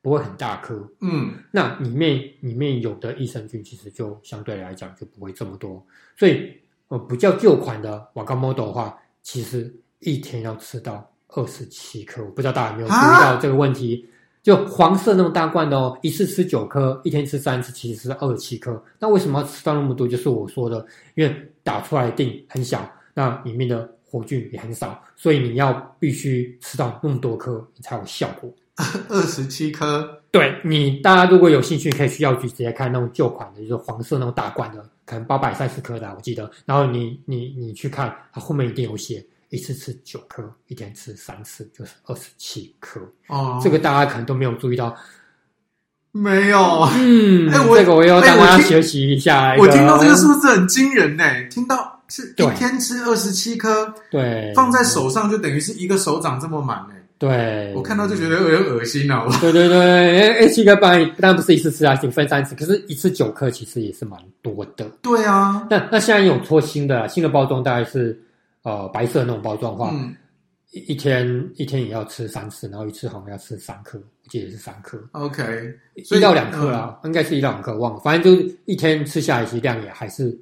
[0.00, 5.84] 不会很大颗，嗯，那里面里面有的益生菌其实就相对来讲就不会这么多，
[6.16, 6.52] 所以
[6.86, 14.08] 呃比较旧款的瓦冈 model 的话，其实一天要吃到二十七颗，我不知道大家有没有注意到这个问题？
[14.08, 14.17] 啊、
[14.48, 18.82] 就黄色那种大罐的哦，一次吃九颗，一天吃三次，其实是二十七颗。
[18.98, 20.08] 那为什么要吃到那么多？
[20.08, 28.50] 就是我说的，因为打出来的錠很小，那里面的活菌也很少，所以你要必须吃到那么多颗，你才有效果。
[29.10, 36.50] 二十七颗，对你，大家如果有兴趣，可以去药局直接看那种旧款的，就是黄色那种大罐的，可能八百三十颗的，我记得。
[36.64, 43.00] 然后你你你去看，它后面一定有写，一次吃九颗，一天吃三次，就是二十七颗。
[43.28, 44.94] 哦，这个大家可能都没有注意到。
[46.10, 46.58] 没有，
[46.96, 49.60] 嗯，哎，我这个我要大家学习一下一。
[49.60, 56.94] 我听到这个数字很惊人呢，听到是一天吃二十七颗，对，放在手上就等于是一个手掌这么满呢。
[57.18, 59.28] 对，我看到就觉得有点恶心了。
[59.40, 62.54] 对对对，哎，七颗半，当然不是一次吃啊，仅分三次。
[62.54, 64.88] 可是，一次九颗其实也是蛮多的。
[65.02, 68.18] 对啊，那那现在有出新的新的包装，大概是
[68.68, 70.14] 呃白色那种包装的话，嗯，
[70.72, 75.02] 一天一天也要吃三次，然后一次好像要吃三颗，我记得是三颗。
[75.12, 80.38] OK，一到两颗啦，应该是一到两颗，忘了，反正就是一天吃下来，其实量也还是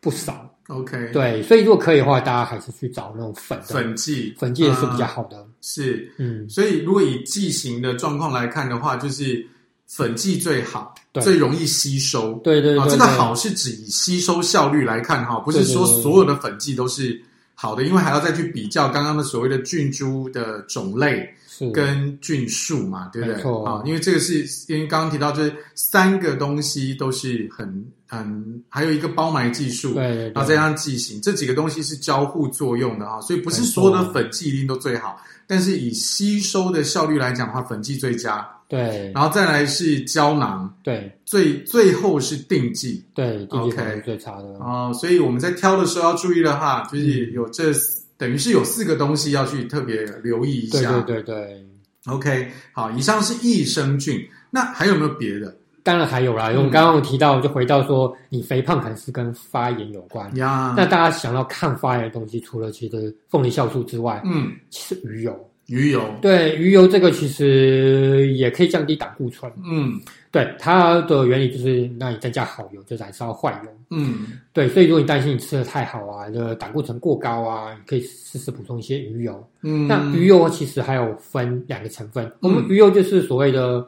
[0.00, 0.44] 不少。
[0.68, 5.46] OK，对，所以如果可以的话，大家还是去找那种粉粉剂，粉剂也是比较好的。
[5.62, 9.42] 是，嗯，所以如果以剂型的状况来看的话，就是
[9.86, 12.34] 粉剂最好，对最容易吸收。
[12.44, 17.18] 对对对，这个好是指以吸收效率来看哈，不是说所有的粉剂都是
[17.60, 21.28] 好的，因为还要再去比较刚刚的所谓的菌株的种类。
[21.74, 23.42] 跟菌数嘛，对不对？
[23.64, 47.72] 啊，因为这个是因为刚刚提到，就是三个东西都是很很，还有一个包埋技术，对，对，对，然后再加上剂型，这几个东西是交互作用的啊，所以不是所有的粉剂一定都最好，但是以吸收的效率来讲的话，粉剂最佳，对，然后再来是胶囊，对，最最后是定剂，对，OK，是最差的哦，所以我们在挑的时候要注意了哈，就是有这。
[48.18, 51.00] 等于是有四个东西要去特别留意一下。
[51.02, 51.66] 对对对对。
[52.06, 55.56] OK，好，以上是益生菌，那还有没有别的？
[55.84, 60.34] 当然还有啦，因为我们刚刚有提到，就回到说，你肥胖可能是跟发炎有关。
[60.34, 60.74] 呀、嗯。
[60.76, 65.47] 那大家想要抗发炎的东西，除了其实凤梨酵素之外，嗯，其实鱼油。
[65.68, 66.02] 鱼油。
[66.20, 69.50] 对，鱼油这个其实也可以降低胆固醇。
[69.64, 69.98] 嗯。
[70.30, 73.70] 对，它的原理就是让你增加好油，就燃烧坏油。
[73.88, 79.48] 嗯，对，所以如果你担心你吃的太好啊，这个胆固醇过高啊，你可以试试补充一些鱼油。
[79.62, 83.82] 嗯，那鱼油其实还有分两个成分，嗯、我们鱼油就是所谓的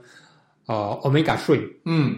[0.64, 1.60] 呃 omega three。
[1.84, 2.16] 嗯。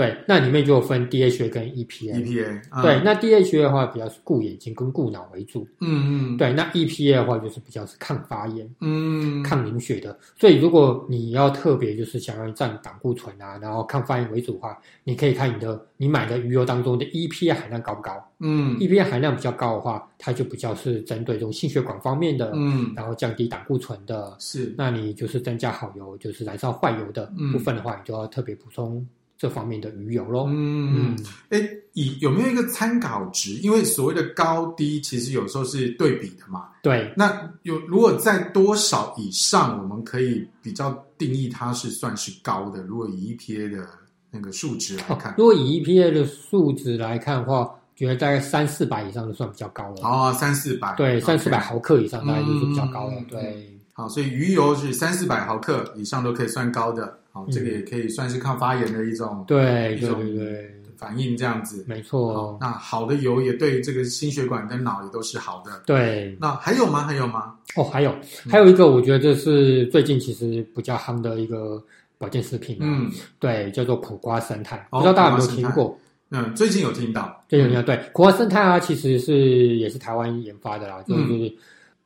[0.00, 2.14] 对，那里面就有分 DHA 跟 EPA。
[2.14, 5.68] EPA、嗯、对，那 DHA 的话比较是顾眼睛跟顾脑为主。
[5.80, 6.36] 嗯嗯。
[6.38, 10.18] 对，那 EPA 的话就是比较是抗发炎、嗯，抗凝血的。
[10.38, 18.12] 所以如果你要特别就是想要降胆固醇啊，然后抗发炎为主的话，你可以看你的你买的鱼油当中的 EPA 含量高不高？
[18.38, 24.34] 嗯，EPA 含量比较高的话，它就比较是针对这种心血管方面的，嗯，然后降低胆固醇的。
[24.38, 29.06] 是，那你就是增加好油，就是燃烧坏油的部分的话，嗯、你就要特别补充。
[29.40, 30.44] 这方面的鱼油咯。
[30.50, 31.16] 嗯，
[31.48, 33.52] 哎、嗯，以有没有一个参考值？
[33.54, 36.68] 因为所谓的高低，其实有时候是对比的嘛。
[36.82, 42.82] 对，那有如果在多少以上，我们可以比较定义它是算是高的。
[42.82, 43.88] 如果以 EPA 的
[44.30, 50.02] 那个数值来看，哦、如果以 EPA 的数值来看的话，觉得大概三四百以上就算比较高了。
[50.02, 53.14] 哦，三四百，对，三四百毫克以上大概就是比较高了。
[53.16, 57.18] 嗯、对，好，所以鱼油是三四百毫克以上都可以算高的。
[57.32, 62.58] 好，这个也可以算是抗发炎的一种，嗯、对对对对反应这样子，没错。
[62.60, 65.82] 那好的油也对这个心血管跟脑也都是好的。
[65.86, 67.04] 对，那还有吗？
[67.04, 67.54] 还有吗？
[67.76, 68.14] 哦，还有，
[68.48, 71.82] 还有一个，我觉得这是最近其实比较夯的一个
[72.18, 75.96] 保健食品，嗯，对，叫做苦瓜胜肽，不知道大家有没有听过？
[76.30, 77.86] 嗯，最近有听到，最近有听到。
[77.86, 81.22] 对，苦瓜生态啊，其实是也是台湾研发的啦，就是。
[81.22, 81.52] 嗯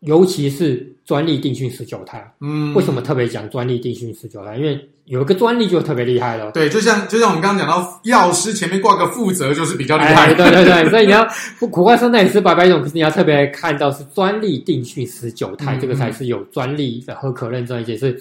[0.05, 4.57] 尤其是专利定训十九肽，嗯，为什么特别讲专利定训十九肽？
[4.57, 6.51] 因为有一个专利就特别厉害了。
[6.53, 10.27] 对，就像就像我们刚刚讲到，药师前面挂个负责就是比较厉害。
[10.27, 11.27] 哎、对对对， 所以你要
[11.59, 18.21] 苦瓜生那也是白白种，可是你要特别看到是专利定训十九肽，这个才是有专利的合可认证，而且是。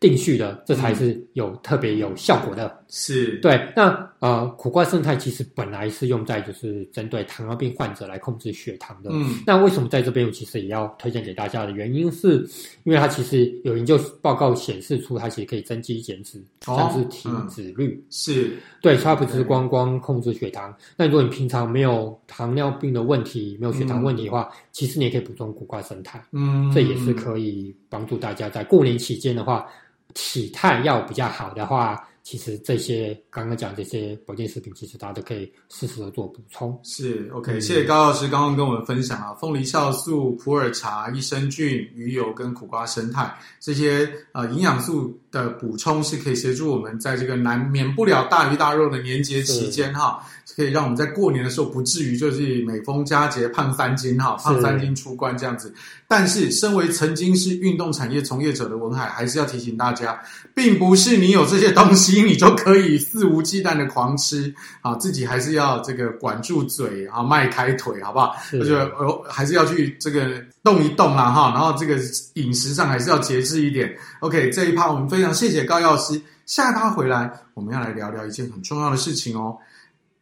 [0.00, 2.74] 定序的，这才是有特别有效果的。
[2.90, 3.72] 是对。
[3.74, 9.08] 那呃，苦瓜胜肽其实本来是用在就是针对糖尿病患者来控制血糖的。
[9.12, 9.36] 嗯。
[9.46, 12.46] 那为什么在这边我其实也要推荐给大家的原因是，
[12.84, 17.94] 因为它其实有研究报告显示出它其实可以增肌减脂，甚至体脂率。
[17.94, 18.58] 嗯、是。
[18.82, 20.74] 对，它不只是光光控制血糖。
[20.96, 26.20] 那如果你平常没有糖尿病的问题，没有血糖问题的话，嗯、其实你也可以补充苦瓜胜肽。
[26.32, 26.70] 嗯。
[26.74, 29.64] 这也是可以帮助大家在过年期间的话。
[30.12, 36.78] 体态要比较好的话，其实这些刚刚讲这些保健食品，其实大家都可以适时的做补充。
[36.84, 50.20] 是 OK，嗯，谢谢高老师刚刚跟我们分享啊，凤梨酵素、普洱茶、益生菌、鱼油跟苦瓜生态这些呃营养素的补充，是可以协助我们在这个难免不了大鱼大肉的年节期间哈。
[50.56, 55.72] 可以让我们在过年的时候不至于就是每逢佳节胖三斤哈，胖三斤出关这样子。
[56.08, 60.20] 但是，身为曾经是运动产业从业者的文海，还是要提醒大家，
[60.52, 64.94] 并不是你有这些东西，你就可以肆无忌惮的狂吃啊！
[64.96, 68.34] 自己还是要这个管住嘴啊，迈开腿，好不好？
[68.52, 71.50] 而且呃，还是要去这个动一动啦哈。
[71.50, 71.98] 然后这个
[72.34, 73.96] 饮食上还是要节制一点。
[74.20, 76.20] OK，这一趴我们非常谢谢高药师。
[76.46, 79.56] 下一趴回来，我们要来聊聊一件很重要的事情哦。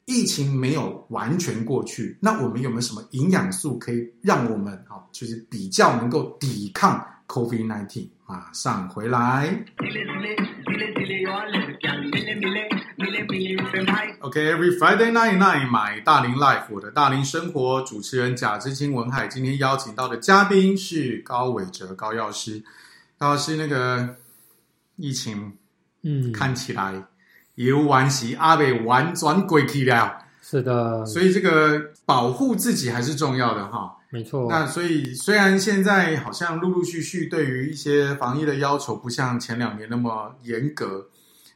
[0.04, 8.08] 疫情没有完全过去，那我们有没有什么营养素可以让我们啊，就是比较能够抵抗 COVID-19？
[8.26, 9.64] 马上回来。
[14.20, 22.62] OK，Every Friday night night，买大龄 Life，我的大龄生活，主持人贾志清文海，今天邀请到的嘉宾是高伟哲高药师。
[23.16, 24.16] 高药师，那个
[24.96, 25.52] 疫情，
[26.02, 27.02] 嗯，看起来。
[27.54, 33.96] 有完席阿北玩转鬼去了，是的，所以这个保护自己还是重要的哈。
[34.10, 34.46] 没错。
[34.48, 41.08] 那所以虽然现在好像陆陆续续对于一些防疫的要求不像前两年那么严格，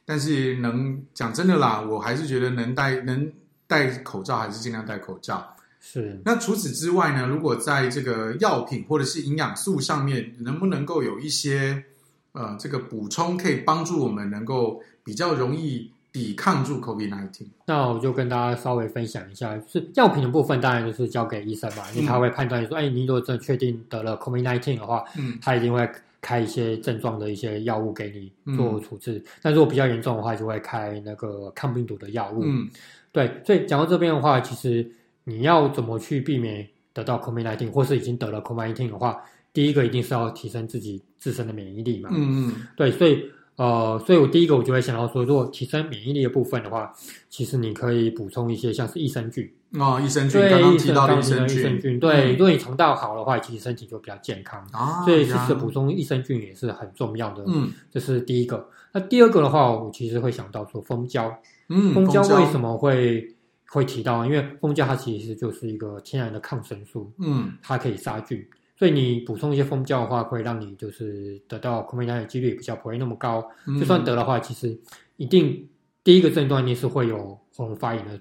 [0.05, 3.31] 但是能讲真的啦，我还是觉得能戴能
[3.67, 5.55] 戴口罩还是尽量戴口罩。
[5.79, 6.21] 是。
[6.25, 11.83] 那除此之外呢，如果在这个药品或者是营养素上面，能不能够有一些
[12.31, 15.91] 呃这个补充，可以帮助我们能够比较容易。
[16.13, 25.89] 抵抗住 COVID-19，那我就跟大家稍微分享一下，是药品的部分，当然就是交给医生嘛，因为他会判断说，哎、嗯，你如果真的确定得了 COVID-19 的话，嗯，他一定会
[26.23, 29.15] 开一些症状的一些药物给你做处置。
[29.15, 32.39] 嗯、但如果比较严重的话，就会开那个抗病毒的药物。
[32.43, 32.67] 嗯，
[33.11, 34.89] 对，所以讲到这边的话，其实
[35.25, 42.09] 你要怎么去避免得到 COVID-19，或是已经得了 COVID-19 的话，第一个一定是要提升自己自身的免疫力嘛。
[42.13, 43.29] 嗯嗯，对，所以。
[43.55, 46.91] 呃，所以我第一个我就会想到说，如果提升免疫力的部分的话，
[47.29, 49.47] 其实你可以补充一些像是益生菌
[49.79, 55.03] 哦，益生菌刚刚提到的益生菌，对，如果你肠道好的话，其实身体就比较健康啊。
[55.03, 57.43] 所以其实补充益生菌也是很重要的。
[57.47, 58.69] 嗯，这是第一个。
[58.91, 61.35] 那第二个的话，我其实会想到说蜂胶。
[61.69, 63.35] 嗯，蜂胶为什么会
[63.69, 64.23] 会提到？
[64.25, 67.11] 因为蜂胶它其实就是一个天然的抗生素。
[67.17, 68.45] 嗯，它可以杀菌。
[68.77, 73.43] 所以你补充一些蜂胶的话，会让你就是得到 COVID-19 的几率比较不会那么高。
[73.65, 74.77] 嗯、就算得的话，其实
[75.17, 75.67] 一定
[76.03, 78.19] 第一个症状你是会有喉咙发炎的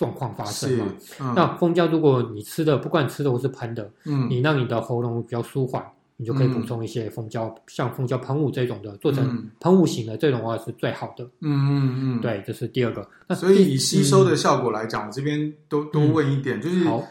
[0.00, 0.86] 状况发生嘛。
[1.20, 5.84] 嗯、那蜂胶如果你吃的，不管吃的或是喷的，嗯，你让你的喉咙比较舒缓，
[6.16, 11.24] 你就可以补充一些蜂胶，嗯、像蜂胶喷雾这种的，做成喷雾型的这种的话是最好的。
[11.42, 13.06] 嗯嗯嗯，对，这是第二个。
[13.28, 16.82] 那所以以吸收的效果来讲，嗯、我这边都多问一点，就是。
[16.84, 17.06] 好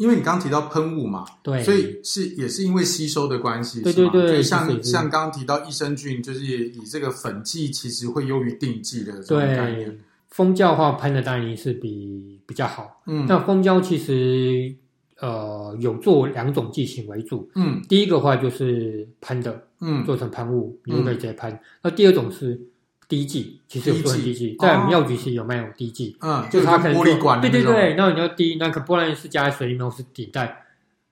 [0.00, 9.98] 因为你刚刚提到喷雾嘛，对，所以是也是因为吸收的关系，对对对，对像像刚刚提到益生菌，就是以这个粉剂其实会优于定剂的这种概念。
[10.30, 14.74] 蜂胶的话喷的当然是比比较好，嗯，那蜂胶其实
[15.20, 22.60] 呃有做两种剂型为主，嗯，第一个话就是喷的，嗯，做成喷雾你就可以直接喷，嗯、那第二种是。
[23.10, 30.56] 滴剂其实有做滴剂，在我们药局是有卖有滴剂，嗯，就是它可能玻璃管，对对对，那你要滴，那可不然是加在水里面，或是滴在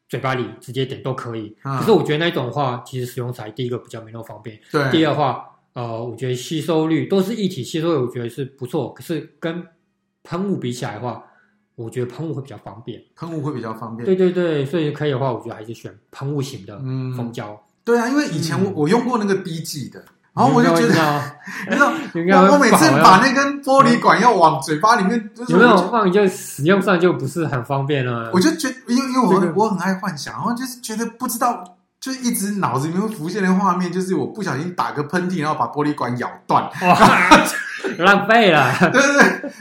[0.09, 1.57] 嘴巴里直接点都可以。
[1.61, 4.93] 可是我觉得那种的话，其实使用起来第一个比较没那么方便，对。
[4.93, 5.45] 第二的话，
[5.79, 8.93] 呃，我觉得吸收率都是一体吸收率，我觉得是不错。
[8.93, 9.65] 可是跟
[10.25, 11.23] 喷雾比起来的话，
[11.77, 14.05] 我觉得喷雾会比较方便，喷雾会比较方便。
[14.05, 16.77] 对对对，所以可以的话，我觉得还是选喷雾型的
[17.17, 17.57] 蜂胶。
[17.85, 20.05] 对啊，因为以前我我用过那个 B 剂的。
[20.35, 21.23] 然后我就觉得，
[21.69, 26.11] 你知道， 我我每次把那根玻璃管要往嘴巴里面，有没有放？
[26.13, 28.31] 就使用上就不是很方便了。
[28.33, 31.78] 我就觉得，因为因为我我很爱幻想，然后就是觉得不知道。
[32.01, 36.97] 就一直脑子里面会浮现的画面，就是我不小心打个喷嚏，然后把玻璃管咬断，哇，
[37.99, 38.73] 浪费了。
[38.93, 39.13] 对对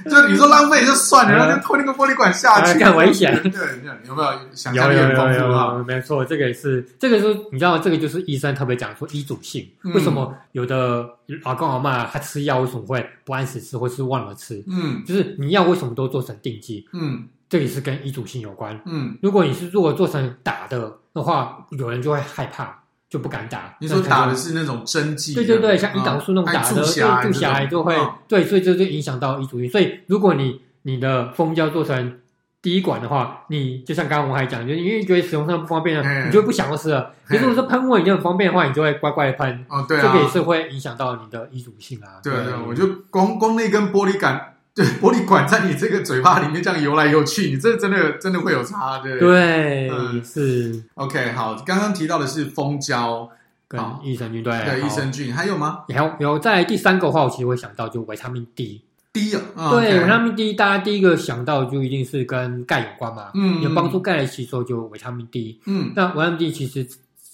[0.03, 3.33] 对，就你说浪费就算了，然后就拖那个玻璃管下去，更危险。
[3.41, 3.59] 对，
[4.07, 5.83] 有没有想象力很丰富啊？
[5.87, 11.09] 没错，这个也是，这个是你知道，这个就是医生特别讲说医嘱性，为什么有的
[11.43, 14.63] 阿公阿妈他吃药为什么会不按时吃，或是忘了吃？
[14.67, 16.87] 嗯，就是你药为什么都做成定剂？
[16.93, 17.27] 嗯。
[17.49, 18.79] 这里是跟遗嘱性有关。
[18.85, 23.75] 嗯，如果你是如果做成打的的话，有人就会害怕，就不敢打。
[23.79, 25.33] 你说打的是那种针剂？
[25.33, 26.75] 对对对，像胰岛素那种打的，
[27.23, 27.95] 注下来就会
[28.27, 29.69] 对，所以这就影响到遗嘱性。
[29.69, 32.19] 所以如果你你的蜂胶做成
[32.61, 37.13] 滴一管的话，你就像刚刚我还讲，就因为觉得使用上不方便了，你就不想要吃了。
[37.27, 39.65] 如果说喷雾已经很方便的话，你就会乖乖喷。
[39.69, 42.19] 哦，对啊，这个也是会影响到你的遗嘱性啊。
[42.21, 44.55] 对对，我就光光那根玻璃杆。
[44.77, 50.83] 对， 玻璃管在你这个嘴巴里面这样游来游去，你这真的真的会有差，对对，嗯，是。
[50.93, 53.27] OK，好，刚刚提到的是蜂胶
[53.67, 55.79] 跟益生菌，对，对，益生菌还有吗？
[55.87, 66.87] 有有，在第三个话，我其实会想到就维他命 D，D 啊，对，维他命 D，大家第一个想到就一定是跟钙有关嘛，嗯，有帮助钙的吸收就维他命 D，嗯，那维他命 D 其实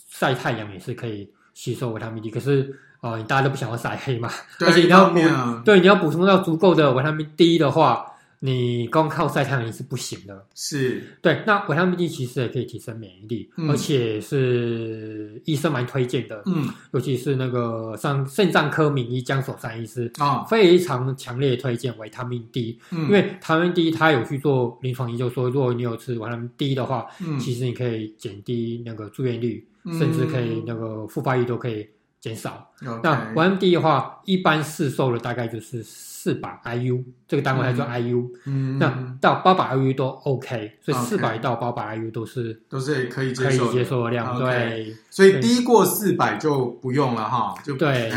[0.09, 2.79] 晒太阳也是可以吸收维他命 D，可是。
[3.03, 4.29] 哦，你大家都不想要晒黑嘛？
[4.61, 8.05] 而且你要补，啊、对，你要补充到足够的维他命 D 的话，
[8.39, 10.45] 你光靠晒太阳是不行的。
[10.55, 11.43] 是，对。
[11.45, 16.43] 那维他命 D 其实也可以提升免疫力，嗯、而且是医生蛮推荐的。
[16.45, 22.79] 嗯，尤其是那个像肾脏科名医江守山医师啊，哦、非常强烈推荐维他命 D。
[22.91, 31.85] 嗯，因为维他命 D 他有去做临床研究说，如果你有吃维他命 D 的话，嗯，其实你可以减低那个住院率，嗯、甚至可以那个复发率都可以。
[32.23, 32.71] 减少。
[33.03, 38.29] 那维他命 D 的话，一般市售的大概就是四百 IU，这个单位还叫 IU。
[38.45, 44.39] 嗯，那到八百 IU 都 OK，所以四百到八百 IU 都是都是可以接受可以接受的量。
[44.39, 47.53] 对，所以低过四百就不用了哈。
[47.61, 48.09] 就对。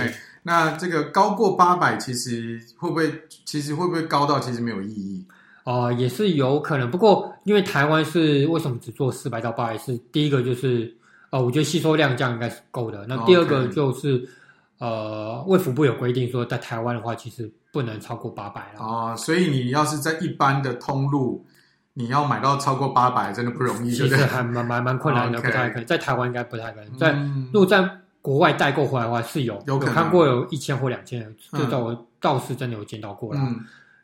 [0.45, 3.13] 那这个高过八百，其实会不会？
[3.45, 5.27] 其实会不会高到其实没有意义？
[5.65, 6.89] 哦、呃，也是有可能。
[6.89, 9.77] 不过因为台湾是为什么只做四百到八百？
[9.77, 10.95] 是第一个就是。
[11.37, 13.05] 哦，我觉得吸收量这样应该是够的。
[13.07, 14.29] 那第二个就是.
[14.79, 18.81] 呃，卫福部有规定说，在台湾的话，其实不能超过八百了。
[18.81, 21.43] 哦，所以你要是在一般的通路，
[21.95, 25.87] 你要买到超过八百，真的不容易，其实还蛮蛮蛮困难的.不太可能。
[25.87, 26.99] 在台湾应该不太可能。
[26.99, 27.13] 在
[27.55, 33.41] 如果在国外代购回来的话，是有有，有看过有一千或两千，这倒我倒是真的有见到过了。
[33.43, 33.59] 嗯、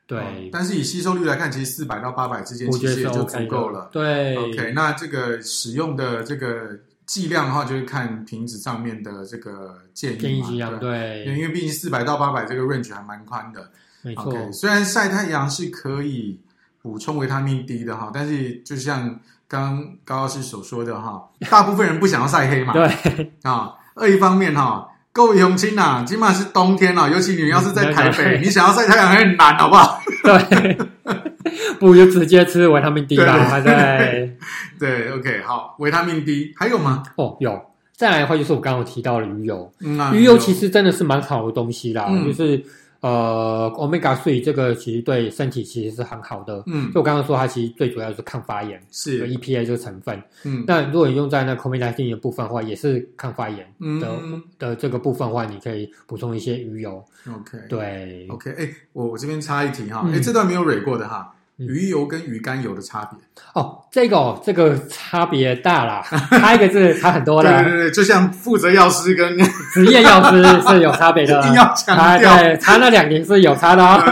[0.07, 3.91] 对、哦，但是以吸收率来看，其实四百到八百之间，其实也就足够了。
[3.93, 6.79] 对，OK，那这个使用的这个。
[7.13, 13.71] 剂量的话，就是看瓶子上面的这个建议嘛，对，因为毕竟四百到八百这个 range 还蛮宽的。
[14.01, 16.41] 没错，okay, 虽然晒太阳是可以
[16.81, 22.73] 补充维他命 D 的哈，但是就像刚刚高老师所说的哈，大部分人不想要晒黑嘛。
[22.73, 30.01] 对啊，二一方面哈，各位乡亲呐，今晚是冬天了，尤其你要是在台北，你想要晒太阳很难，好不好？
[30.25, 30.79] 对。
[31.79, 34.31] 不如就直接吃维他命 D 吧，还在
[34.79, 37.03] 对，OK，好，维他命 D 还有吗？
[37.17, 37.61] 哦，有，
[37.95, 42.65] 再来的话就是我刚刚提到的鱼油，嗯啊、鱼油其实真的是蛮好的东西啦，嗯、就是。
[43.03, 46.63] 呃，Omega three 这个其实对身体其实是很好的。
[46.67, 50.23] 嗯，就我刚刚说，它其实最主要是抗发炎，是有 EPA 这个成分。
[50.45, 53.67] 嗯，那如果你用在那 COVID-19 的部分的话，也是抗发炎
[54.01, 57.05] 的、嗯、的这个部分的话，你可以补充一些鱼油。
[57.29, 61.35] OK，对，OK，哎、欸，我我这边插一题哈，哎、嗯，这段没有蕊过的哈。
[61.69, 63.19] 鱼油跟鱼肝油的差别
[63.55, 67.63] 哦，这个哦，这个差别大啦， 差一个字差很多的。
[67.63, 69.37] 对对对，就像负责药师跟
[69.75, 74.03] 职业药师是有差别的， 一定要强调，对，差那两年是有差的哦。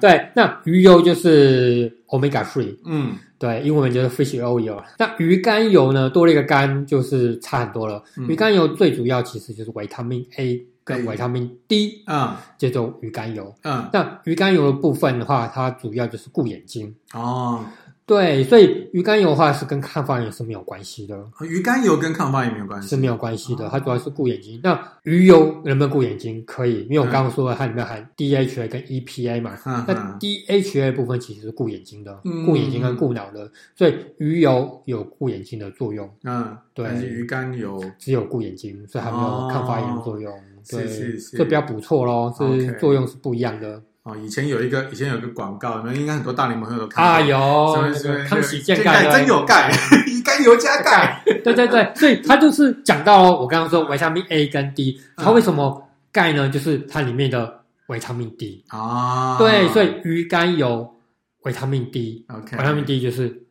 [0.00, 4.82] 对，那鱼油就是 omega three，嗯，对，英文就是 fish oil。
[4.98, 8.02] 那鱼肝油呢，多了一个肝，就是差很多了。
[8.28, 10.58] 鱼肝油最主要其实就是维他命 A。
[10.96, 17.64] 跟维他命 D，嗯，这种鱼肝油，嗯，那鱼肝油的部分的话，它主要就是顾眼睛哦。
[18.06, 21.16] 对，所以鱼肝油的话是跟抗发炎是没有关系的。
[21.42, 23.68] 鱼肝油跟抗发炎没有关系，是没有关系的。
[23.68, 24.60] 它主要是顾眼睛。
[24.64, 26.44] 那鱼油能不能顾眼睛？
[26.44, 29.56] 可以，因为我刚刚说了，它里面含 DHA 跟 EPA 嘛。
[29.64, 36.10] 那 DHA 部分其实是顾眼睛的，顾眼睛跟顾脑的，所以鱼油有顾眼睛的作用。
[36.24, 36.90] 嗯，对。
[37.06, 40.32] 鱼肝油只有顾眼睛，所以还没有抗发炎的作用。
[40.68, 43.80] 对，这不要补错喽，是作用是不一样的。
[44.02, 47.10] 哦，以前有一个，以前有一个广告，你们应该很多大龄朋友都看到。
[47.10, 49.70] 啊，有，康熙健钙真有钙，
[50.08, 51.22] 鱼肝油加钙。
[51.44, 59.36] 对对对，所以他就是讲到我刚刚说维他命 A 跟 D，它为什么钙呢就是它里面的维他命 D 啊。
[59.38, 60.94] 对，所以鱼肝油
[61.42, 62.24] 维他命 D。
[62.28, 63.42] OK，维他命 D 就是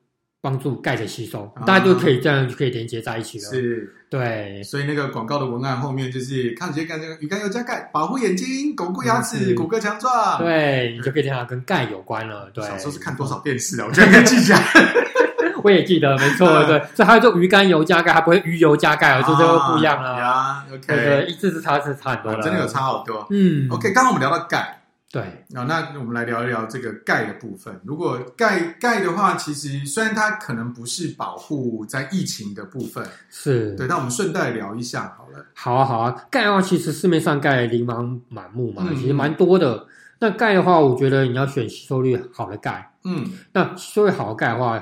[0.41, 3.49] 帮助钙的吸收，大家就可以这样就可以连接在一起了。
[3.49, 4.63] 是，对。
[4.63, 10.37] 所以那个广告的文案后面就是抗结肝，这个鱼肝油加钙，保护眼睛，巩固牙齿，骨骼强壮。
[10.37, 12.49] 对，你就可以听到跟钙有关了。
[12.53, 12.63] 对。
[12.63, 13.85] 小时候是看多少电视啊？
[13.87, 14.65] 我觉得应该记下来。
[15.61, 16.81] 我也记得，没错，对。
[16.95, 20.17] 所以还有就鱼肝油加钙，还不会鱼油加钙，就这就不一样了。
[20.17, 20.87] 呀，OK。
[20.87, 23.27] 对，一字之差是差很多了，真的有差好多。
[23.29, 23.91] 嗯，OK。
[23.91, 24.78] 刚刚我们聊到钙。
[25.12, 25.24] 对，
[25.55, 27.82] 啊，那我们来聊一聊这个钙的部分。
[27.84, 35.43] 如果钙钙的话，其实虽然它可能不是保护在疫情的部分，是对，那我们顺带聊一下好了。
[35.55, 36.26] 好啊，好啊。
[36.30, 39.88] 钙的话，其实市面上钙琳琅满目嘛，嗯、其实蛮多的。
[40.20, 42.91] 那钙的话，我觉得你要选吸收率好的钙。
[43.03, 44.80] 嗯，那吸收率好的钙的话，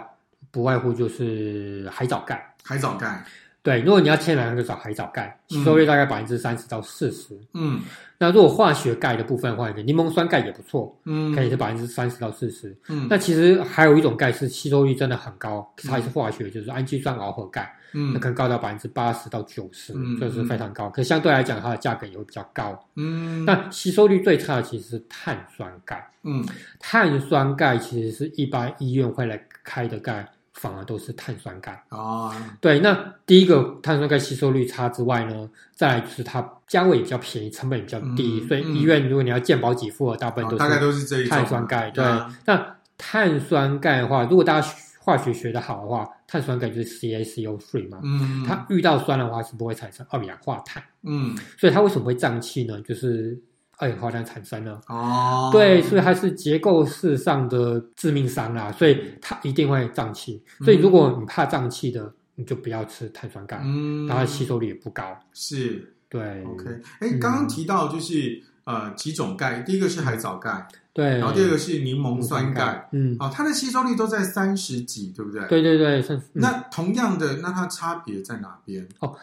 [0.52, 2.54] 不外乎就是海藻钙。
[2.66, 3.24] 海藻钙。
[3.68, 7.38] 对，如果你要天然，就找海藻钙，吸收率大概百分之三十到四十。
[7.54, 7.82] 嗯，
[8.18, 12.74] 那如果化学钙的部分的话，柠檬酸钙也不错，嗯，可以是百分之三十到四十。
[12.88, 20.90] 嗯，那其实还有一种钙是吸收率真的很高，它也是化学，就是氨基酸螯合钙，嗯，那可能高到百分之八十到九十，嗯，这是非常高。
[20.90, 22.82] 可相对来讲，它的价格也会比较高。
[22.96, 26.10] 嗯，那吸收率最差的其实是碳酸钙。
[26.24, 26.42] 嗯，
[26.80, 30.26] 碳酸钙其实是一般医院会来开的钙。
[30.60, 31.84] 反而都是碳酸钙。
[31.90, 41.92] 哦，对，那第一个碳酸钙吸收率差之外呢，再来就是它价位也比较便宜，成本也比较低，嗯、所以医院如果你要健保给付的，大部分都是、哦、大概都是这一碳酸钙。
[41.92, 44.68] 对，嗯、那碳酸钙的话，如果大家
[45.00, 52.82] 化学学得好的话，碳酸钙就是 CaCO3 嘛，嗯，它遇到酸的话是不会产生二氧化碳，嗯，所以它为什么会胀气呢？
[52.82, 53.40] 就是。
[53.78, 60.44] 二氧化碳产生了哦，对，所以它是结构式上的致命伤啦，所以它一定会胀气。
[60.66, 65.18] 所以如果你怕胀气的，你就不要吃碳酸钙，嗯，它的吸收率也不高。
[65.34, 66.66] 是，对，OK。
[67.00, 75.48] 哎，刚刚提到就是呃几种钙，第一个是海藻钙，对，然后第二个是柠檬酸钙，嗯，啊，它的吸收率都在三十几，对不对？
[75.48, 78.88] 对对对，那同样的，那它差别在哪边？
[79.00, 79.16] 哦。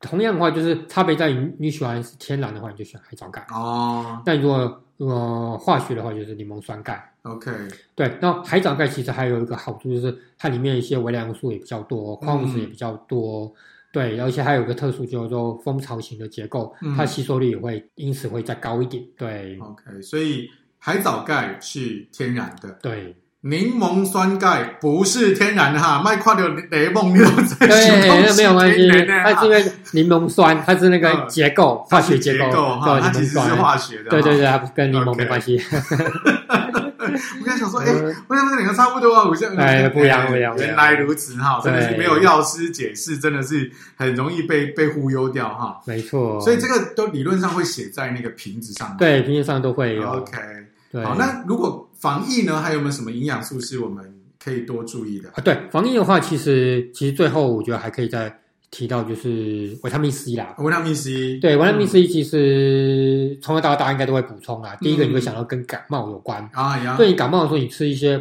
[0.00, 4.20] 同样的话，就是差别在于你喜欢是天然的话，你就选海藻钙哦。
[4.24, 7.06] 但如果如果化学的话，就是柠檬酸钙。
[7.22, 7.50] OK，
[7.94, 8.16] 对。
[8.20, 13.44] 那海藻钙其实还有一个好处，就是它里面一些微量元素也比较多，矿物质也比较多。
[13.44, 13.52] 嗯、
[13.92, 19.04] 对，而且还有一个特殊，叫做蜂巢型的结构，嗯、它吸收率也会因此会再高一点。
[19.18, 20.00] 对，OK。
[20.00, 20.48] 所以
[20.78, 22.70] 海藻钙是天然的。
[22.82, 23.14] 对。
[23.42, 28.86] 柠檬酸钙不是天然的哈，卖块的柠檬你都在对，那没有关系，
[29.24, 35.58] 它是因为柠檬酸，它是那个结构，化学结构哈，它其实是化学的，对对对，它跟柠檬没关系。
[37.00, 39.24] 我刚才想说，哎，为什么两个差不多啊？
[39.26, 45.80] 我现在哎，不一样不一样，原来如此哈，真的是没有药师解释，真的是很容易被被忽悠掉哈。
[45.86, 50.06] 没错，所以这个都理论上会写在那个瓶子上，对，瓶子上都会有。
[50.10, 50.36] OK，
[51.02, 51.86] 好，那如果。
[52.00, 54.02] 防疫呢，还有没有什么营养素是我们
[54.42, 55.40] 可以多注意的啊？
[55.44, 58.34] 对，防疫的话，其实其实最后我觉得还可以再
[58.70, 60.54] 提到，就是维他命 C 啦。
[60.58, 64.74] 维他命 C，对，维他命 C 其实从小到大应该都会补充啦。
[64.80, 68.16] 第一个你会想到跟感冒有关啊，所以你感冒的时候你吃一些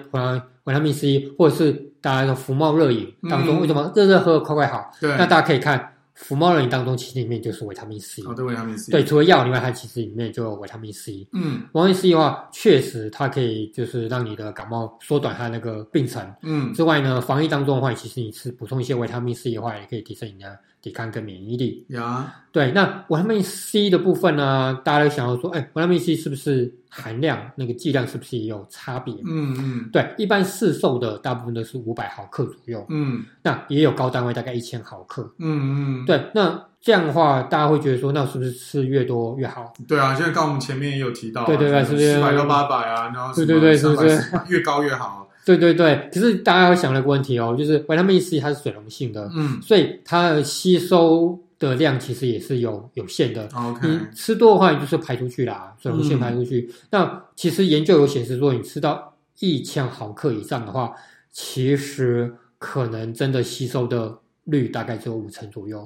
[0.65, 1.71] 维他命 C，或者是
[2.01, 4.91] 大家的服冒热饮当中，为什么热热喝快快好？
[4.99, 5.93] 对，那大家可以看。
[6.19, 8.21] 福猫人当中，其实里面就是维他命 C。
[8.23, 8.91] 哦，对，维他命 C。
[8.91, 11.25] 对，除了药以外，它其实里面就有维他命 C。
[11.31, 16.21] 嗯，维他命 C 的话，确实它可以就是让你的感冒缩短它那个病程。
[16.43, 21.85] 嗯，之外呢，防疫当中的话，其实你吃补充一些维他命 C 的话，也可以提升你的抵抗跟免疫力。
[21.89, 26.73] 呀，对，那维他命 C 的部分呢，大家都想要说，哎，维他命 C 是不是？
[26.91, 29.13] 含量那个剂量是不是也有差别？
[29.23, 32.83] 嗯嗯，对，一般市售的大部分都是五百毫克左右。
[32.89, 35.31] 嗯，那也有高单位大概一千毫克。
[35.37, 39.71] 嗯嗯，对，那这样的话，大家会觉得说，那是不是吃越多越好？
[39.87, 43.11] 对啊，现在刚我们前面也有提到，对对对，是不是四百到八百啊？
[43.13, 45.28] 然后对对对，是不是越高越好？
[45.57, 51.39] 对对对，可是大家要想了个问题哦，就是维他命 C 它是水溶性的，嗯，所以它的吸收。
[51.59, 53.49] 的量其实也是有有限的。
[53.83, 56.69] 你吃多的话，你就是排出去啦，水溶性排出去。
[56.71, 60.93] 嗯、那其实研究有显示说，你吃到一千毫克以上的话，
[61.33, 65.85] 其实可能真的吸收的率大概只有五成左右。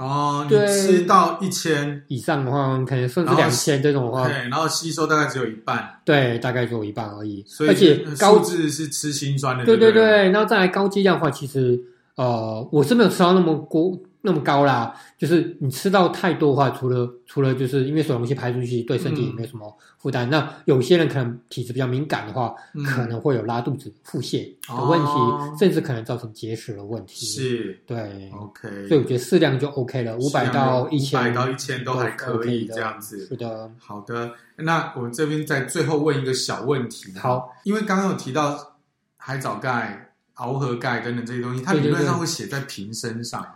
[0.00, 6.00] 哦，对你吃到一千以上的话，可能甚至两千这种的话，对，然后吸收大概只有一半。
[6.06, 7.44] 对，大概只有一半而已。
[7.46, 9.64] 所以，而且高脂是吃辛酸的。
[9.66, 11.78] 对对对，然后再来高剂量的话，其实
[12.16, 13.98] 呃，我是没有吃到那么过。
[14.22, 27.24] 那么高啦，就是你吃到太多的话，除了除了就是因为水溶性排出去对身体也没有什么负担，嗯、那有些人可能体质比较敏感的话，嗯、可能会有拉肚子、腹泻的问题，哦、甚至可能造成结石的问题。
[27.24, 28.88] 是，对，OK。
[28.88, 33.26] 所以我觉得适量就 OK 了，五百到一千，五百到一千都还可以这样子。
[33.26, 34.32] 是的，好的。
[34.56, 37.10] 那我们这边在最后问一个小问题。
[37.18, 38.76] 好，因为刚刚有提到
[39.16, 43.40] 海藻钙、螯合钙等等这些东西，它理论上会写在瓶身上。
[43.42, 43.46] 对，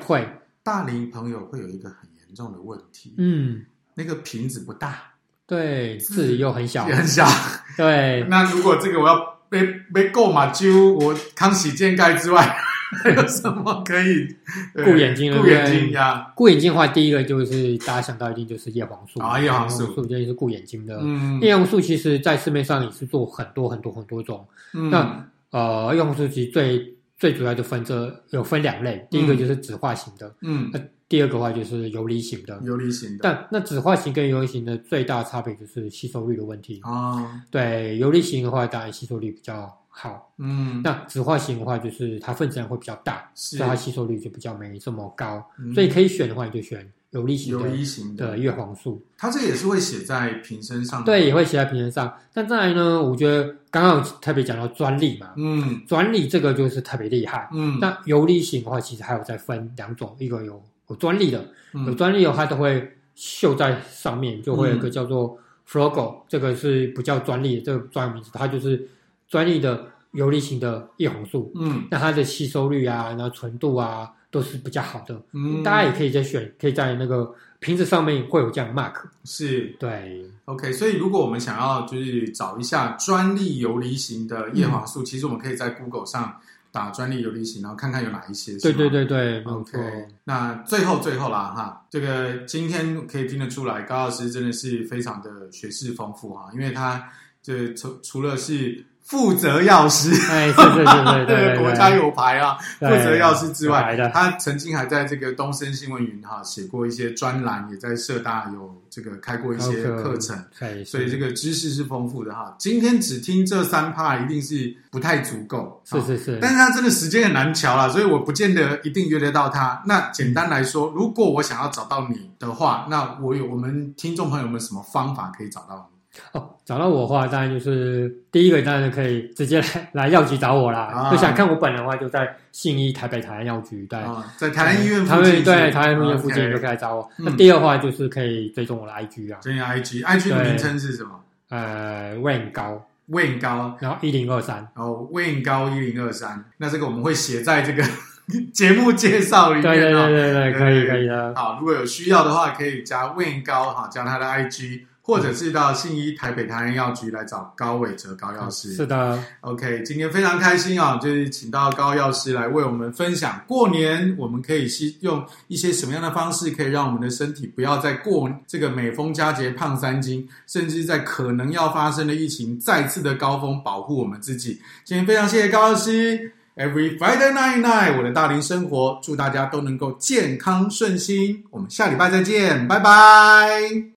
[0.00, 0.28] 会。
[0.62, 3.64] 大龄朋友会有一个很严重的问题，嗯，
[3.94, 4.98] 那个瓶子不大，
[5.46, 7.26] 对，字又很小，很小，
[7.74, 8.22] 对。
[8.28, 9.64] 那如果这个我要被
[9.94, 12.54] 被购买，就我康熙健盖之外，
[13.02, 14.36] 还 有什么可以
[14.74, 15.34] 顾眼睛？
[15.40, 16.32] 顾眼睛呀？
[16.34, 20.98] 顾眼睛的话，第一个就是大家想到一定就是叶黄素啊，叶黄素，素就是顾眼睛的。
[21.00, 24.46] 嗯，叶黄素其实在市面上也是做很多很多很多种。
[24.90, 33.18] 那呃，叶黄素其实最最主要就分这有分两类，第一个就是酯化型的，嗯，那第二个话就是游离型的，游离型的。
[33.22, 37.42] 但那酯化型跟游离型的最大差别就是吸收率的问题啊。
[37.50, 45.44] 对，游离型的话，当然吸收率比较好，嗯，那酯化型的话，就是它分子量会比较大，是所以它吸收率就比较没这么高。
[45.74, 46.88] 所以可以选的话，你就选。
[47.10, 51.06] 游离型的，游离型的叶黄素，它这个也是会写在瓶身上的。
[51.06, 52.12] 对，也会写在瓶身上。
[52.34, 57.78] 但再来呢，我觉得刚刚特别讲到专利嘛，嗯，专利这个就是特别厉害，嗯。
[57.80, 61.46] 那游离型的话，其实还有再分两种，一个有有专利的，
[61.86, 68.86] 有专利的话，它都会绣在上面，就会有一个叫做 FLOGO，这个是不叫专利的，这个专有名词，它就是
[69.26, 71.86] 专利的游离型的叶黄素，嗯。
[71.90, 74.12] 那它的吸收率啊，然后纯度啊。
[74.30, 80.72] 都是比较好的，嗯，大家也可以再选，可以在那个瓶子上面会有这样 mark，是，对，OK。
[80.72, 86.38] 所以如果我们想要就是找一下专利游离型的叶黄素，嗯、其实我们可以在 Google 上
[86.70, 88.58] 打专利游离型，然后看看有哪一些。
[88.58, 89.78] 对对对对，OK。
[90.24, 97.02] 那最后最后啦哈，这个今天可以听得出来，高老师真的是非常的学识丰富哈，因为他
[97.42, 98.84] 就除除了是。
[99.08, 102.58] 负责药师，哎，对对 对对对，国家有牌啊。
[102.78, 110.36] 负责药师之外，他曾经还在这个东森新闻云哈写过一些专栏，也在社大有这个开过一些课程，
[110.84, 112.54] 所以这个知识是丰富的哈。
[112.58, 116.38] 今天只听这三趴，一定是不太足够，是是是。
[116.42, 119.82] 但是他真的时间很难瞧了，所以我不见得一定约得到他。
[119.86, 125.97] 那简单来说，如果我想要找到你的话，那我有我们听众朋友们什么方法可以找到你？
[126.32, 130.80] 哦，找到我的话，当然就是第一个，当然可以直接来 来药局找我啦。
[130.80, 137.10] 啊、就想看我本人的话，就在信义台北台南药局，对，啊、在台南医院附近，对，台南医院附近就可以来找我。
[137.16, 141.10] 那、嗯、第二话就是可以追踪我的 IG 啊，追踪 IG，IG 的名称是什么？
[141.50, 146.44] 呃，Wayne 高，Wayne 高，然后一零二三，然后 Wayne 高一零二三。
[146.58, 147.82] 那这个我们会写在这个
[148.52, 149.62] 节目介绍里面。
[149.62, 151.34] 对对对对对，可以可以的。
[151.34, 154.82] 好，如果有需要的话，可以加 Wayne 高，哈，加他的 IG。
[155.08, 158.74] 或者是到信义台北台安药局来找高伟哲高药师。
[158.74, 164.68] 是的，OK，今天非常开心啊，就是请到高药师来为我们分享过年我们可以
[165.00, 174.60] 用一些什么样的方式，可以让我们的身体不要再过这个每逢佳节胖三斤，甚至在可能要发生的疫情再次的高峰保护我们自己。
[174.84, 181.42] 今天非常谢谢高药师，Every Friday night night，我的大龄生活，祝大家都能够健康顺心。
[181.50, 183.84] 我们下礼拜再见，拜拜。